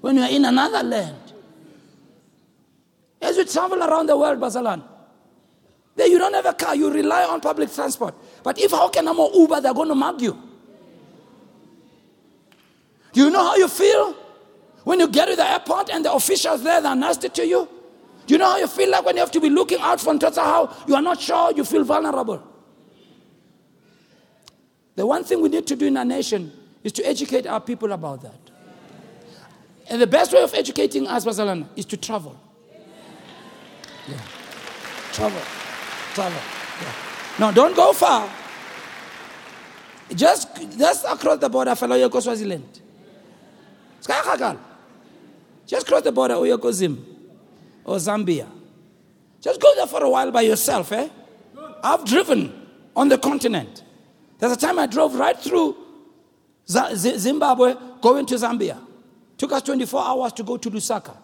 [0.00, 1.32] when you're in another land.
[3.20, 4.80] As you travel around the world, Basalan,
[5.96, 8.14] there you don't have a car, you rely on public transport.
[8.44, 10.40] But if how can I'm Uber, they're going to mug you.
[13.12, 14.12] Do you know how you feel
[14.84, 17.68] when you get to the airport and the officials there they're nasty to you?
[18.28, 20.16] Do you know how you feel like when you have to be looking out for
[20.36, 22.51] how you are not sure, you feel vulnerable?
[24.94, 26.52] The one thing we need to do in our nation
[26.84, 28.38] is to educate our people about that.
[29.88, 32.38] And the best way of educating us, Basalan, is to travel.
[34.08, 34.16] Yeah.
[35.12, 35.40] Travel.
[36.14, 36.40] Travel.
[36.80, 36.92] Yeah.
[37.38, 38.28] No, don't go far.
[40.14, 42.80] Just, just across the border, fellow, you go Swaziland.
[45.66, 47.06] Just cross the border, or go Zim
[47.84, 48.46] or Zambia.
[49.40, 51.08] Just go there for a while by yourself, eh?
[51.82, 53.82] I've driven on the continent.
[54.42, 55.76] There's a time I drove right through
[56.66, 58.76] Zimbabwe going to Zambia.
[59.38, 61.16] Took us 24 hours to go to Lusaka.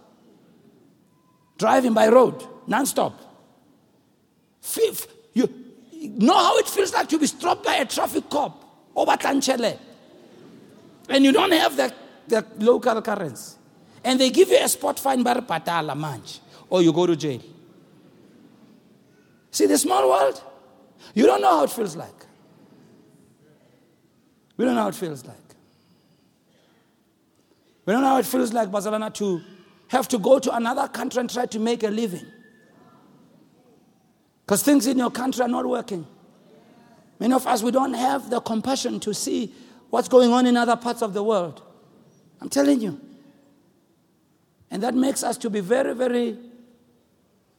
[1.59, 3.21] Driving by road, non-stop.
[4.61, 5.53] Fifth, you
[6.01, 8.63] know how it feels like to be stopped by a traffic cop
[8.95, 9.77] over Tanchele.
[11.09, 11.93] And you don't have the,
[12.29, 13.57] the local currency.
[14.05, 16.39] And they give you a spot fine bar patala manch,
[16.71, 17.41] or you go to jail.
[19.51, 20.41] See the small world?
[21.15, 22.28] You don't know how it feels like.
[24.59, 25.37] We don't know how it feels like.
[27.87, 29.41] We don't know how it feels like, Barcelona, to
[29.87, 32.27] have to go to another country and try to make a living.
[34.45, 36.07] Because things in your country are not working.
[37.19, 39.55] Many of us, we don't have the compassion to see
[39.91, 41.63] what's going on in other parts of the world.
[42.41, 43.01] I'm telling you.
[44.71, 46.37] And that makes us to be very, very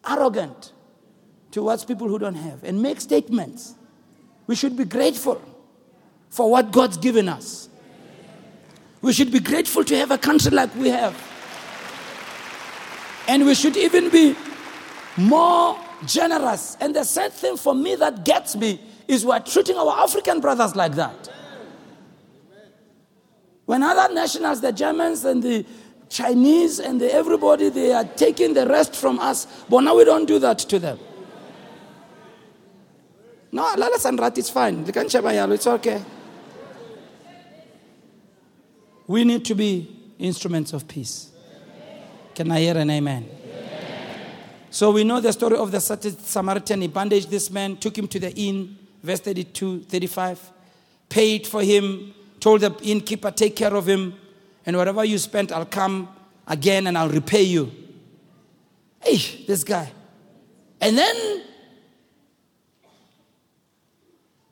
[0.07, 0.73] arrogant
[1.51, 3.73] towards people who don't have and make statements.
[4.47, 5.41] We should be grateful
[6.29, 7.69] for what God's given us.
[9.01, 11.15] We should be grateful to have a country like we have.
[13.27, 14.35] And we should even be
[15.17, 16.77] more generous.
[16.79, 20.75] And the sad thing for me that gets me is we're treating our African brothers
[20.75, 21.31] like that.
[23.65, 25.65] When other nationals, the Germans and the
[26.09, 30.25] Chinese and the everybody, they are taking the rest from us, but now we don't
[30.25, 30.99] do that to them.
[33.51, 34.83] No, Lala Sanrat is fine.
[34.87, 36.01] It's okay.
[39.09, 39.89] We need to be
[40.19, 41.31] instruments of peace.
[42.35, 43.27] Can I hear an amen?
[44.69, 46.81] So we know the story of the Samaritan.
[46.81, 50.51] He bandaged this man, took him to the inn, verse 32, 35,
[51.09, 54.13] paid for him, told the innkeeper, take care of him,
[54.63, 56.07] and whatever you spent, I'll come
[56.45, 57.71] again and I'll repay you.
[59.01, 59.91] Hey, this guy.
[60.79, 61.41] And then,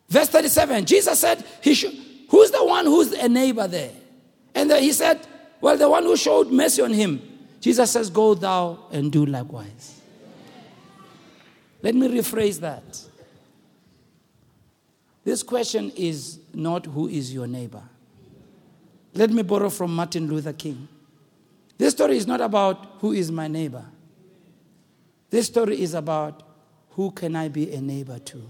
[0.08, 1.94] verse 37, Jesus said, he should,
[2.28, 3.92] Who's the one who's a neighbor there?
[4.68, 5.26] And uh, he said,
[5.62, 7.22] Well, the one who showed mercy on him.
[7.58, 9.98] Jesus says, Go thou and do likewise.
[11.82, 13.00] Let me rephrase that.
[15.24, 17.82] This question is not who is your neighbor.
[19.14, 20.86] Let me borrow from Martin Luther King.
[21.78, 23.86] This story is not about who is my neighbor.
[25.30, 26.42] This story is about
[26.90, 28.42] who can I be a neighbor to.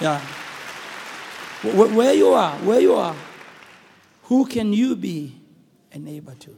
[0.00, 0.20] Yeah.
[1.72, 3.16] Where you are, where you are,
[4.24, 5.34] who can you be
[5.92, 6.56] a neighbor to?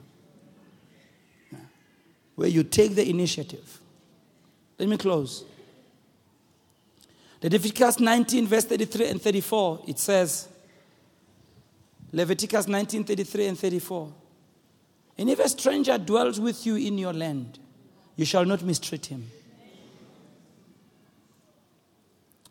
[2.34, 3.80] Where you take the initiative.
[4.78, 5.44] Let me close.
[7.40, 10.48] Leviticus 19, verse 33 and 34, it says,
[12.12, 14.12] Leviticus 19, 33 and 34.
[15.18, 17.58] And if a stranger dwells with you in your land,
[18.16, 19.30] you shall not mistreat him.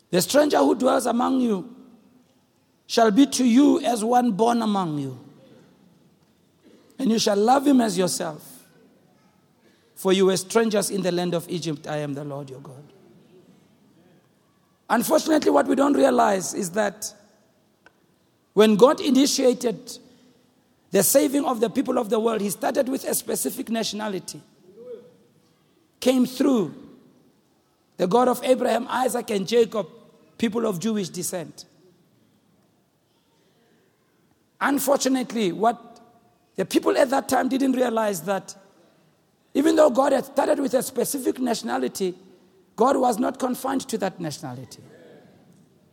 [0.10, 1.75] The stranger who dwells among you
[2.88, 5.20] shall be to you as one born among you.
[6.98, 8.68] And you shall love him as yourself.
[9.96, 11.88] For you were strangers in the land of Egypt.
[11.88, 12.84] I am the Lord your God.
[14.90, 17.12] Unfortunately, what we don't realize is that
[18.54, 19.98] when God initiated
[20.92, 24.42] the saving of the people of the world, He started with a specific nationality.
[26.00, 26.74] Came through
[27.98, 29.88] the God of Abraham, Isaac, and Jacob,
[30.38, 31.66] people of Jewish descent.
[34.62, 36.00] Unfortunately, what
[36.56, 38.56] the people at that time didn't realize that
[39.54, 42.16] even though God had started with a specific nationality,
[42.76, 44.82] God was not confined to that nationality.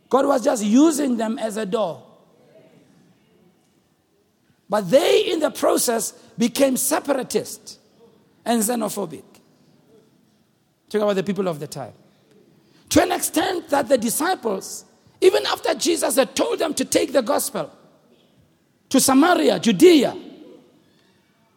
[0.09, 2.03] God was just using them as a door.
[4.69, 7.79] But they, in the process, became separatist
[8.45, 9.23] and xenophobic.
[10.89, 11.93] Talk about the people of the time.
[12.89, 14.85] To an extent that the disciples,
[15.21, 17.71] even after Jesus had told them to take the gospel
[18.93, 20.15] to Samaria, Judea,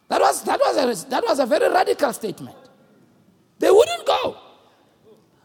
[0.07, 2.57] that was, that was, a, that was a very radical statement.
[3.59, 4.37] They wouldn't go.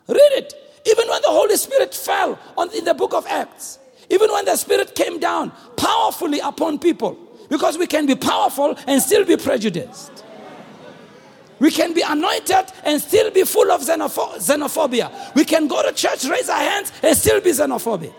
[0.09, 0.55] Read it.
[0.87, 3.79] Even when the Holy Spirit fell on, in the book of Acts,
[4.09, 7.15] even when the Spirit came down powerfully upon people,
[7.51, 10.25] because we can be powerful and still be prejudiced.
[11.59, 15.35] We can be anointed and still be full of xenopho- xenophobia.
[15.35, 18.15] We can go to church, raise our hands, and still be xenophobic.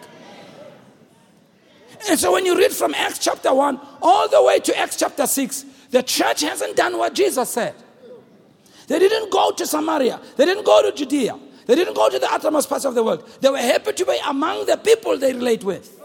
[2.10, 5.26] And so when you read from Acts chapter 1 all the way to Acts chapter
[5.26, 7.76] 6, the church hasn't done what Jesus said.
[8.88, 12.32] They didn't go to Samaria, they didn't go to Judea, they didn't go to the
[12.32, 13.28] uttermost parts of the world.
[13.40, 16.00] They were happy to be among the people they relate with.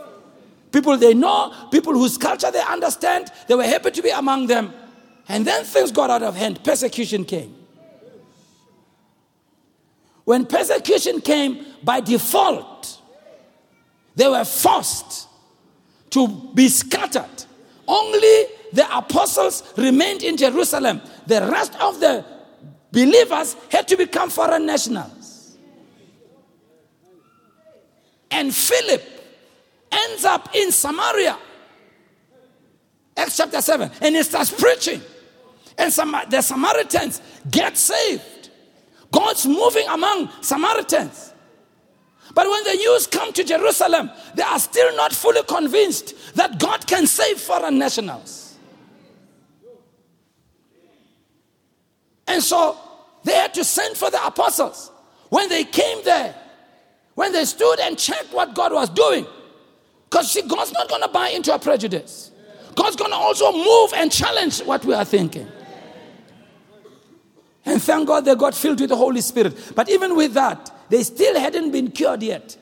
[0.71, 4.73] People they know, people whose culture they understand, they were happy to be among them.
[5.29, 6.63] And then things got out of hand.
[6.63, 7.55] Persecution came.
[10.25, 13.01] When persecution came, by default,
[14.15, 15.28] they were forced
[16.19, 17.45] to be scattered.
[17.87, 21.01] Only the apostles remained in Jerusalem.
[21.27, 22.25] The rest of the
[22.91, 25.57] believers had to become foreign nationals.
[28.31, 29.03] And Philip
[29.91, 31.39] ends up in Samaria.
[33.17, 33.91] Acts chapter 7.
[34.01, 35.01] And he starts preaching.
[35.79, 38.51] And some, the Samaritans get saved.
[39.11, 41.28] God's moving among Samaritans.
[42.39, 46.87] But when the Jews come to Jerusalem, they are still not fully convinced that God
[46.87, 48.57] can save foreign nationals.
[52.29, 52.79] And so
[53.25, 54.93] they had to send for the apostles.
[55.31, 56.33] When they came there,
[57.17, 59.27] when they stood and checked what God was doing,
[60.09, 62.31] because see, God's not going to buy into a prejudice.
[62.77, 65.49] God's going to also move and challenge what we are thinking.
[67.65, 69.73] And thank God they got filled with the Holy Spirit.
[69.75, 72.57] But even with that, they still hadn't been cured yet.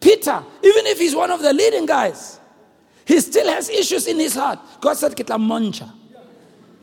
[0.00, 2.38] Peter, even if he's one of the leading guys,
[3.04, 4.58] he still has issues in his heart.
[4.80, 5.92] God said, Kita moncha.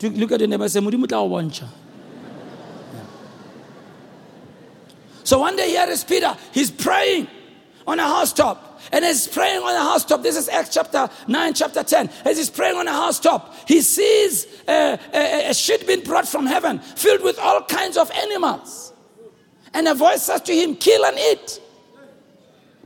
[0.02, 1.68] Look at the neighbor say, Mudimuta
[5.24, 6.36] So one day here is Peter.
[6.52, 7.28] He's praying
[7.86, 8.80] on a housetop.
[8.92, 12.10] And as he's praying on a housetop, this is Acts chapter 9, chapter 10.
[12.24, 16.78] As he's praying on a housetop, he sees a, a, a being brought from heaven
[16.78, 18.92] filled with all kinds of animals.
[19.76, 21.60] And a voice says to him, Kill and eat.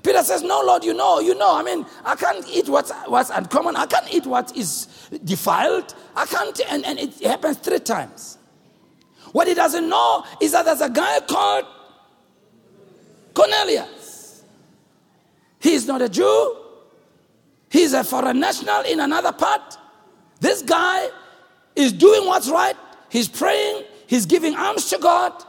[0.02, 1.54] Peter says, No, Lord, you know, you know.
[1.54, 3.76] I mean, I can't eat what's, what's uncommon.
[3.76, 4.88] I can't eat what is
[5.22, 5.94] defiled.
[6.16, 8.38] I can't, and, and it happens three times.
[9.30, 11.66] What he doesn't know is that there's a guy called
[13.34, 14.42] Cornelius.
[15.60, 16.56] He's not a Jew.
[17.70, 19.78] He's a foreign national in another part.
[20.40, 21.08] This guy
[21.76, 22.74] is doing what's right.
[23.10, 23.84] He's praying.
[24.08, 25.44] He's giving alms to God.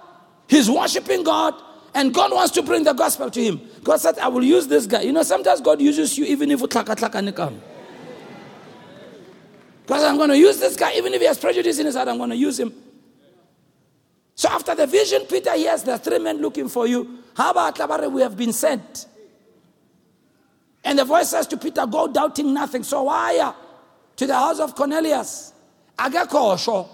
[0.52, 1.56] He's worshiping God.
[1.94, 3.62] And God wants to bring the gospel to him.
[3.84, 5.02] God said, I will use this guy.
[5.02, 7.62] You know, sometimes God uses you even if you tlaka tlaka come.
[9.84, 12.10] Because I'm going to use this guy, even if he has prejudice in his heart,
[12.10, 12.74] I'm going to use him.
[14.36, 17.20] So after the vision, Peter hears the three men looking for you.
[17.34, 18.12] How about?
[18.12, 19.06] We have been sent.
[20.84, 22.84] And the voice says to Peter, Go doubting nothing.
[22.84, 23.54] So why uh,
[24.18, 25.54] to the house of Cornelius?
[25.98, 26.90] Agakosho.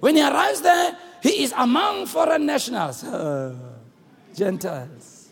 [0.00, 3.02] When he arrives there, he is among foreign nationals,
[4.34, 5.28] Gentiles.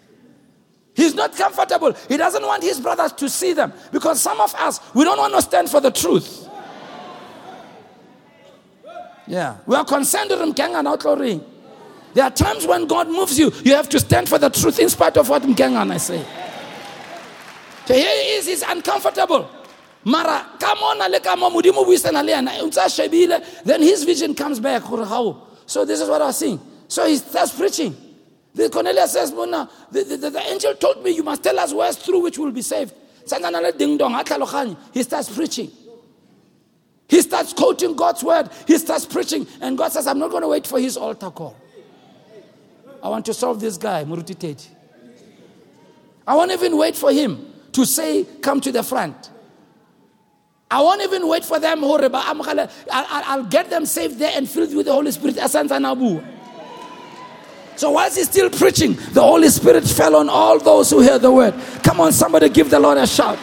[0.95, 1.93] He's not comfortable.
[2.09, 5.33] He doesn't want his brothers to see them because some of us, we don't want
[5.35, 6.49] to stand for the truth.
[9.29, 11.45] Yeah, we are concerned with Mkenga and outlawing.
[12.15, 14.89] There are times when God moves you, you have to stand for the truth in
[14.89, 16.25] spite of what Mkenga I say.
[17.87, 19.49] So here he is, he's uncomfortable.
[20.05, 20.99] Mara, come on.
[23.65, 24.83] Then his vision comes back.
[24.83, 25.48] How?
[25.69, 26.59] So this is what I was seeing.
[26.89, 27.95] So he starts preaching.
[28.55, 31.75] The Cornelius says, Mona, the, the, the, the angel told me you must tell us
[31.75, 32.95] where's through which we'll be saved.
[33.21, 35.71] He starts preaching.
[37.07, 38.49] He starts quoting God's word.
[38.67, 39.47] He starts preaching.
[39.61, 41.55] And God says, I'm not going to wait for his altar call.
[43.03, 44.69] I want to solve this guy, Muruti Teti.
[46.27, 49.31] I won't even wait for him to say, Come to the front.
[50.71, 51.83] I won't even wait for them.
[51.83, 55.37] I'll, I'll get them saved there and filled with the Holy Spirit.
[57.77, 61.33] So whilst he's still preaching, the Holy Spirit fell on all those who heard the
[61.33, 61.55] word.
[61.83, 63.39] Come on, somebody give the Lord a shout.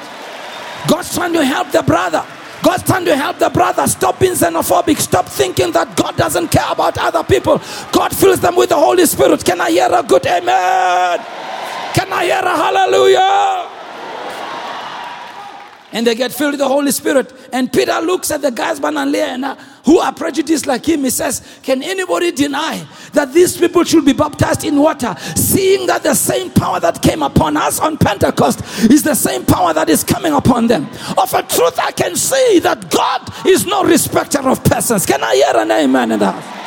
[0.87, 2.23] God's trying to help the brother.
[2.61, 3.87] God's trying to help the brother.
[3.87, 4.97] Stop being xenophobic.
[4.97, 7.59] Stop thinking that God doesn't care about other people.
[7.91, 9.43] God fills them with the Holy Spirit.
[9.43, 11.19] Can I hear a good amen?
[11.93, 13.74] Can I hear a hallelujah?
[15.95, 17.31] And they get filled with the Holy Spirit.
[17.53, 21.05] And Peter looks at the guys, Bananleana, uh, who are prejudiced like him.
[21.05, 26.03] He says, Can anybody deny that these people should be baptized in water, seeing that
[26.03, 30.03] the same power that came upon us on Pentecost is the same power that is
[30.03, 30.83] coming upon them?
[31.17, 35.05] Of a truth, I can see that God is no respecter of persons.
[35.05, 36.61] Can I hear an amen in that?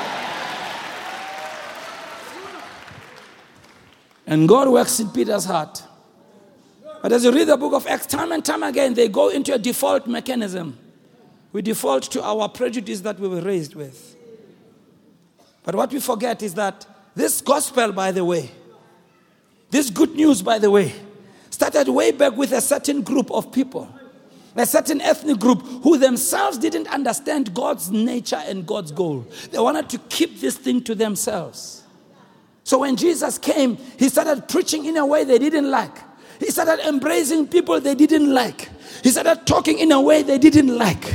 [4.26, 5.82] And God works in Peter's heart.
[7.00, 9.54] But as you read the book of Acts, time and time again, they go into
[9.54, 10.78] a default mechanism.
[11.52, 14.16] We default to our prejudice that we were raised with.
[15.62, 18.50] But what we forget is that this gospel, by the way,
[19.70, 20.92] this good news, by the way,
[21.50, 23.88] started way back with a certain group of people,
[24.56, 29.26] a certain ethnic group who themselves didn't understand God's nature and God's goal.
[29.50, 31.82] They wanted to keep this thing to themselves.
[32.64, 36.07] So when Jesus came, he started preaching in a way they didn't like.
[36.38, 38.68] He started embracing people they didn't like.
[39.02, 41.14] He started talking in a way they didn't like.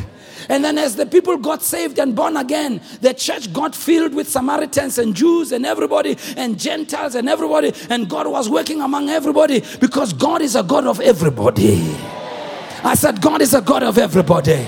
[0.49, 4.27] And then, as the people got saved and born again, the church got filled with
[4.29, 7.73] Samaritans and Jews and everybody, and Gentiles and everybody.
[7.89, 11.95] And God was working among everybody because God is a God of everybody.
[12.83, 14.67] I said, God is a God of everybody.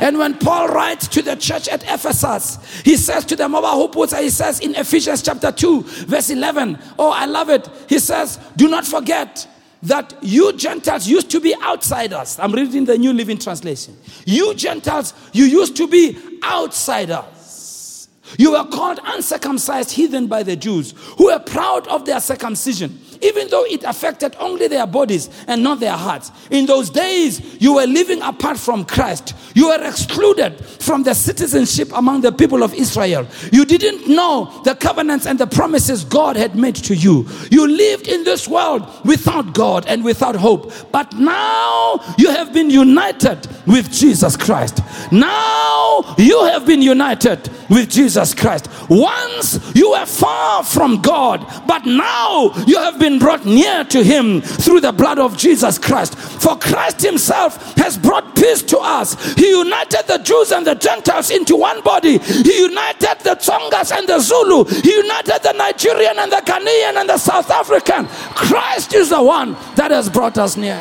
[0.00, 4.30] And when Paul writes to the church at Ephesus, he says to the Mobile he
[4.30, 7.68] says in Ephesians chapter 2, verse 11, oh, I love it.
[7.88, 9.46] He says, Do not forget
[9.84, 12.38] that you Gentiles used to be outsiders.
[12.38, 13.96] I'm reading the New Living Translation.
[14.24, 18.08] You Gentiles, you used to be outsiders.
[18.38, 23.48] You were called uncircumcised heathen by the Jews who were proud of their circumcision even
[23.48, 26.30] though it affected only their bodies and not their hearts.
[26.50, 29.34] In those days, you were living apart from Christ.
[29.54, 33.26] You were excluded from the citizenship among the people of Israel.
[33.52, 37.28] You didn't know the covenants and the promises God had made to you.
[37.50, 40.72] You lived in this world without God and without hope.
[40.92, 44.80] But now you have been united with Jesus Christ.
[45.12, 48.68] Now you have been united with Jesus Christ.
[48.88, 54.40] Once you were far from God, but now you have been brought near to Him
[54.40, 56.14] through the blood of Jesus Christ.
[56.14, 59.34] For Christ Himself has brought peace to us.
[59.34, 62.18] He united the Jews and the Gentiles into one body.
[62.18, 64.64] He united the Tsongas and the Zulu.
[64.64, 68.06] He united the Nigerian and the Ghanaian and the South African.
[68.36, 70.80] Christ is the one that has brought us near.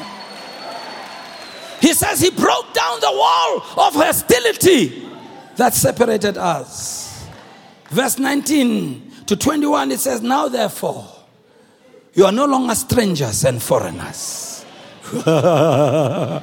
[1.82, 5.03] He says he broke down the wall of hostility
[5.58, 7.28] that separated us.
[7.90, 11.08] Verse 19 to 21, it says, Now therefore,
[12.14, 14.54] you are no longer strangers and foreigners.
[15.26, 16.42] oh,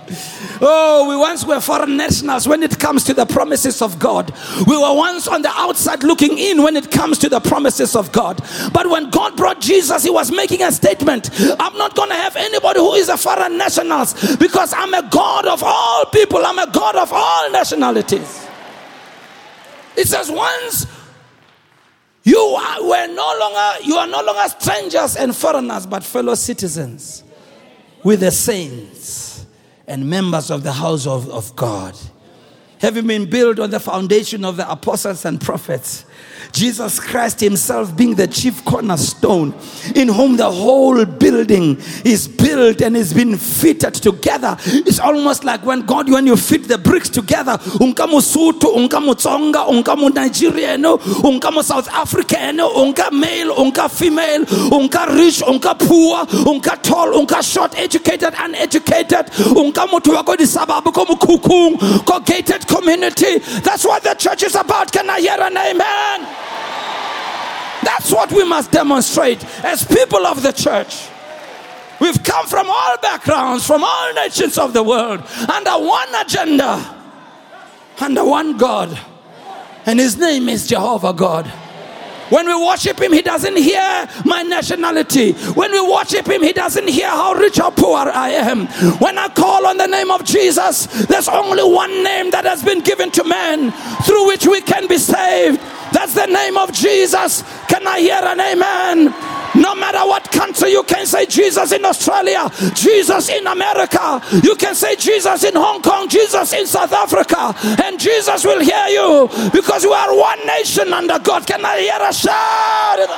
[1.09, 4.33] we once were foreign nationals when it comes to the promises of God.
[4.67, 8.13] We were once on the outside looking in when it comes to the promises of
[8.13, 8.41] God.
[8.73, 12.37] But when God brought Jesus, He was making a statement I'm not going to have
[12.37, 16.71] anybody who is a foreign nationals because I'm a God of all people, I'm a
[16.71, 18.47] God of all nationalities.
[19.97, 20.87] It says, once
[22.23, 27.25] you are, were no longer, you are no longer strangers and foreigners, but fellow citizens
[28.03, 29.47] with the saints
[29.87, 31.97] and members of the house of, of God.
[32.81, 36.05] Having been built on the foundation of the apostles and prophets
[36.53, 39.55] Jesus Christ Himself being the chief cornerstone,
[39.95, 44.57] in whom the whole building is built and is being fitted together.
[44.67, 49.67] It's almost like when God, when you fit the bricks together, unka Musutu, unka Mutsonga,
[49.69, 57.13] unka Nigeriano, unka South Africano, unka male, unka female, unka rich, unka poor, unka tall,
[57.13, 60.11] unka short, educated, uneducated, unka mutu
[60.47, 63.39] sababu mukukung, ko gated community.
[63.61, 64.93] That's what the church is about.
[64.93, 66.40] Can I hear an amen?
[67.83, 71.09] That's what we must demonstrate as people of the church.
[72.01, 76.97] We've come from all backgrounds, from all nations of the world, under one agenda,
[78.01, 78.99] under one God.
[79.87, 81.53] And his name is Jehovah God.
[82.31, 85.33] When we worship Him, He doesn't hear my nationality.
[85.33, 88.67] When we worship Him, He doesn't hear how rich or poor I am.
[88.99, 92.81] When I call on the name of Jesus, there's only one name that has been
[92.81, 93.73] given to man
[94.05, 95.61] through which we can be saved.
[95.93, 97.43] That's the name of Jesus.
[97.69, 99.15] Can I hear an amen?
[99.55, 104.75] No matter what country, you can say Jesus in Australia, Jesus in America, you can
[104.75, 109.85] say Jesus in Hong Kong, Jesus in South Africa, and Jesus will hear you because
[109.85, 111.47] we are one nation under God.
[111.47, 113.11] Can I hear a shout?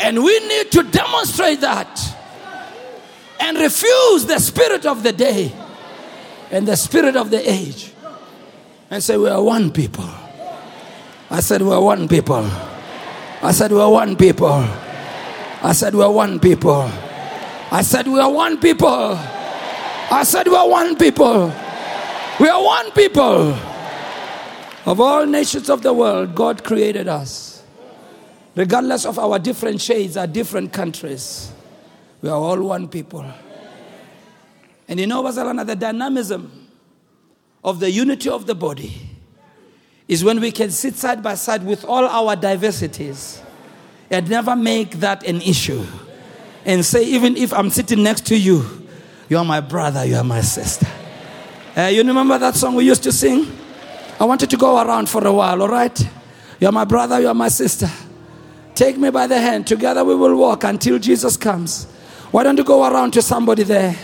[0.00, 2.16] And we need to demonstrate that
[3.38, 5.52] and refuse the spirit of the day
[6.52, 7.92] and the spirit of the age
[8.90, 10.08] and say, We are one people.
[11.30, 12.44] I said, We are one people.
[13.42, 14.62] I said, We are one people.
[15.62, 16.90] I said, We are one people.
[17.72, 19.16] I said, We are one people.
[20.10, 21.52] I said, We are one people.
[22.38, 23.56] We are one people.
[24.84, 27.62] Of all nations of the world, God created us.
[28.54, 31.50] Regardless of our different shades, our different countries,
[32.20, 33.24] we are all one people.
[34.92, 36.68] And you know, Bazalana, the dynamism
[37.64, 38.92] of the unity of the body
[40.06, 43.40] is when we can sit side by side with all our diversities
[44.10, 45.82] and never make that an issue.
[46.66, 48.86] And say, even if I'm sitting next to you,
[49.30, 50.86] you are my brother, you are my sister.
[51.74, 53.50] Uh, you remember that song we used to sing?
[54.20, 55.98] I wanted to go around for a while, all right?
[56.60, 57.88] You are my brother, you are my sister.
[58.74, 59.66] Take me by the hand.
[59.66, 61.86] Together we will walk until Jesus comes.
[62.30, 63.96] Why don't you go around to somebody there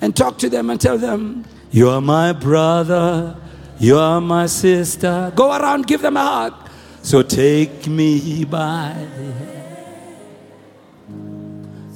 [0.00, 3.36] and talk to them and tell them, you are my brother.
[3.78, 5.32] You are my sister.
[5.34, 6.54] Go around, give them a hug.
[7.02, 9.50] So take me by the hand.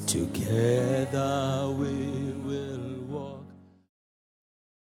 [0.07, 1.58] Together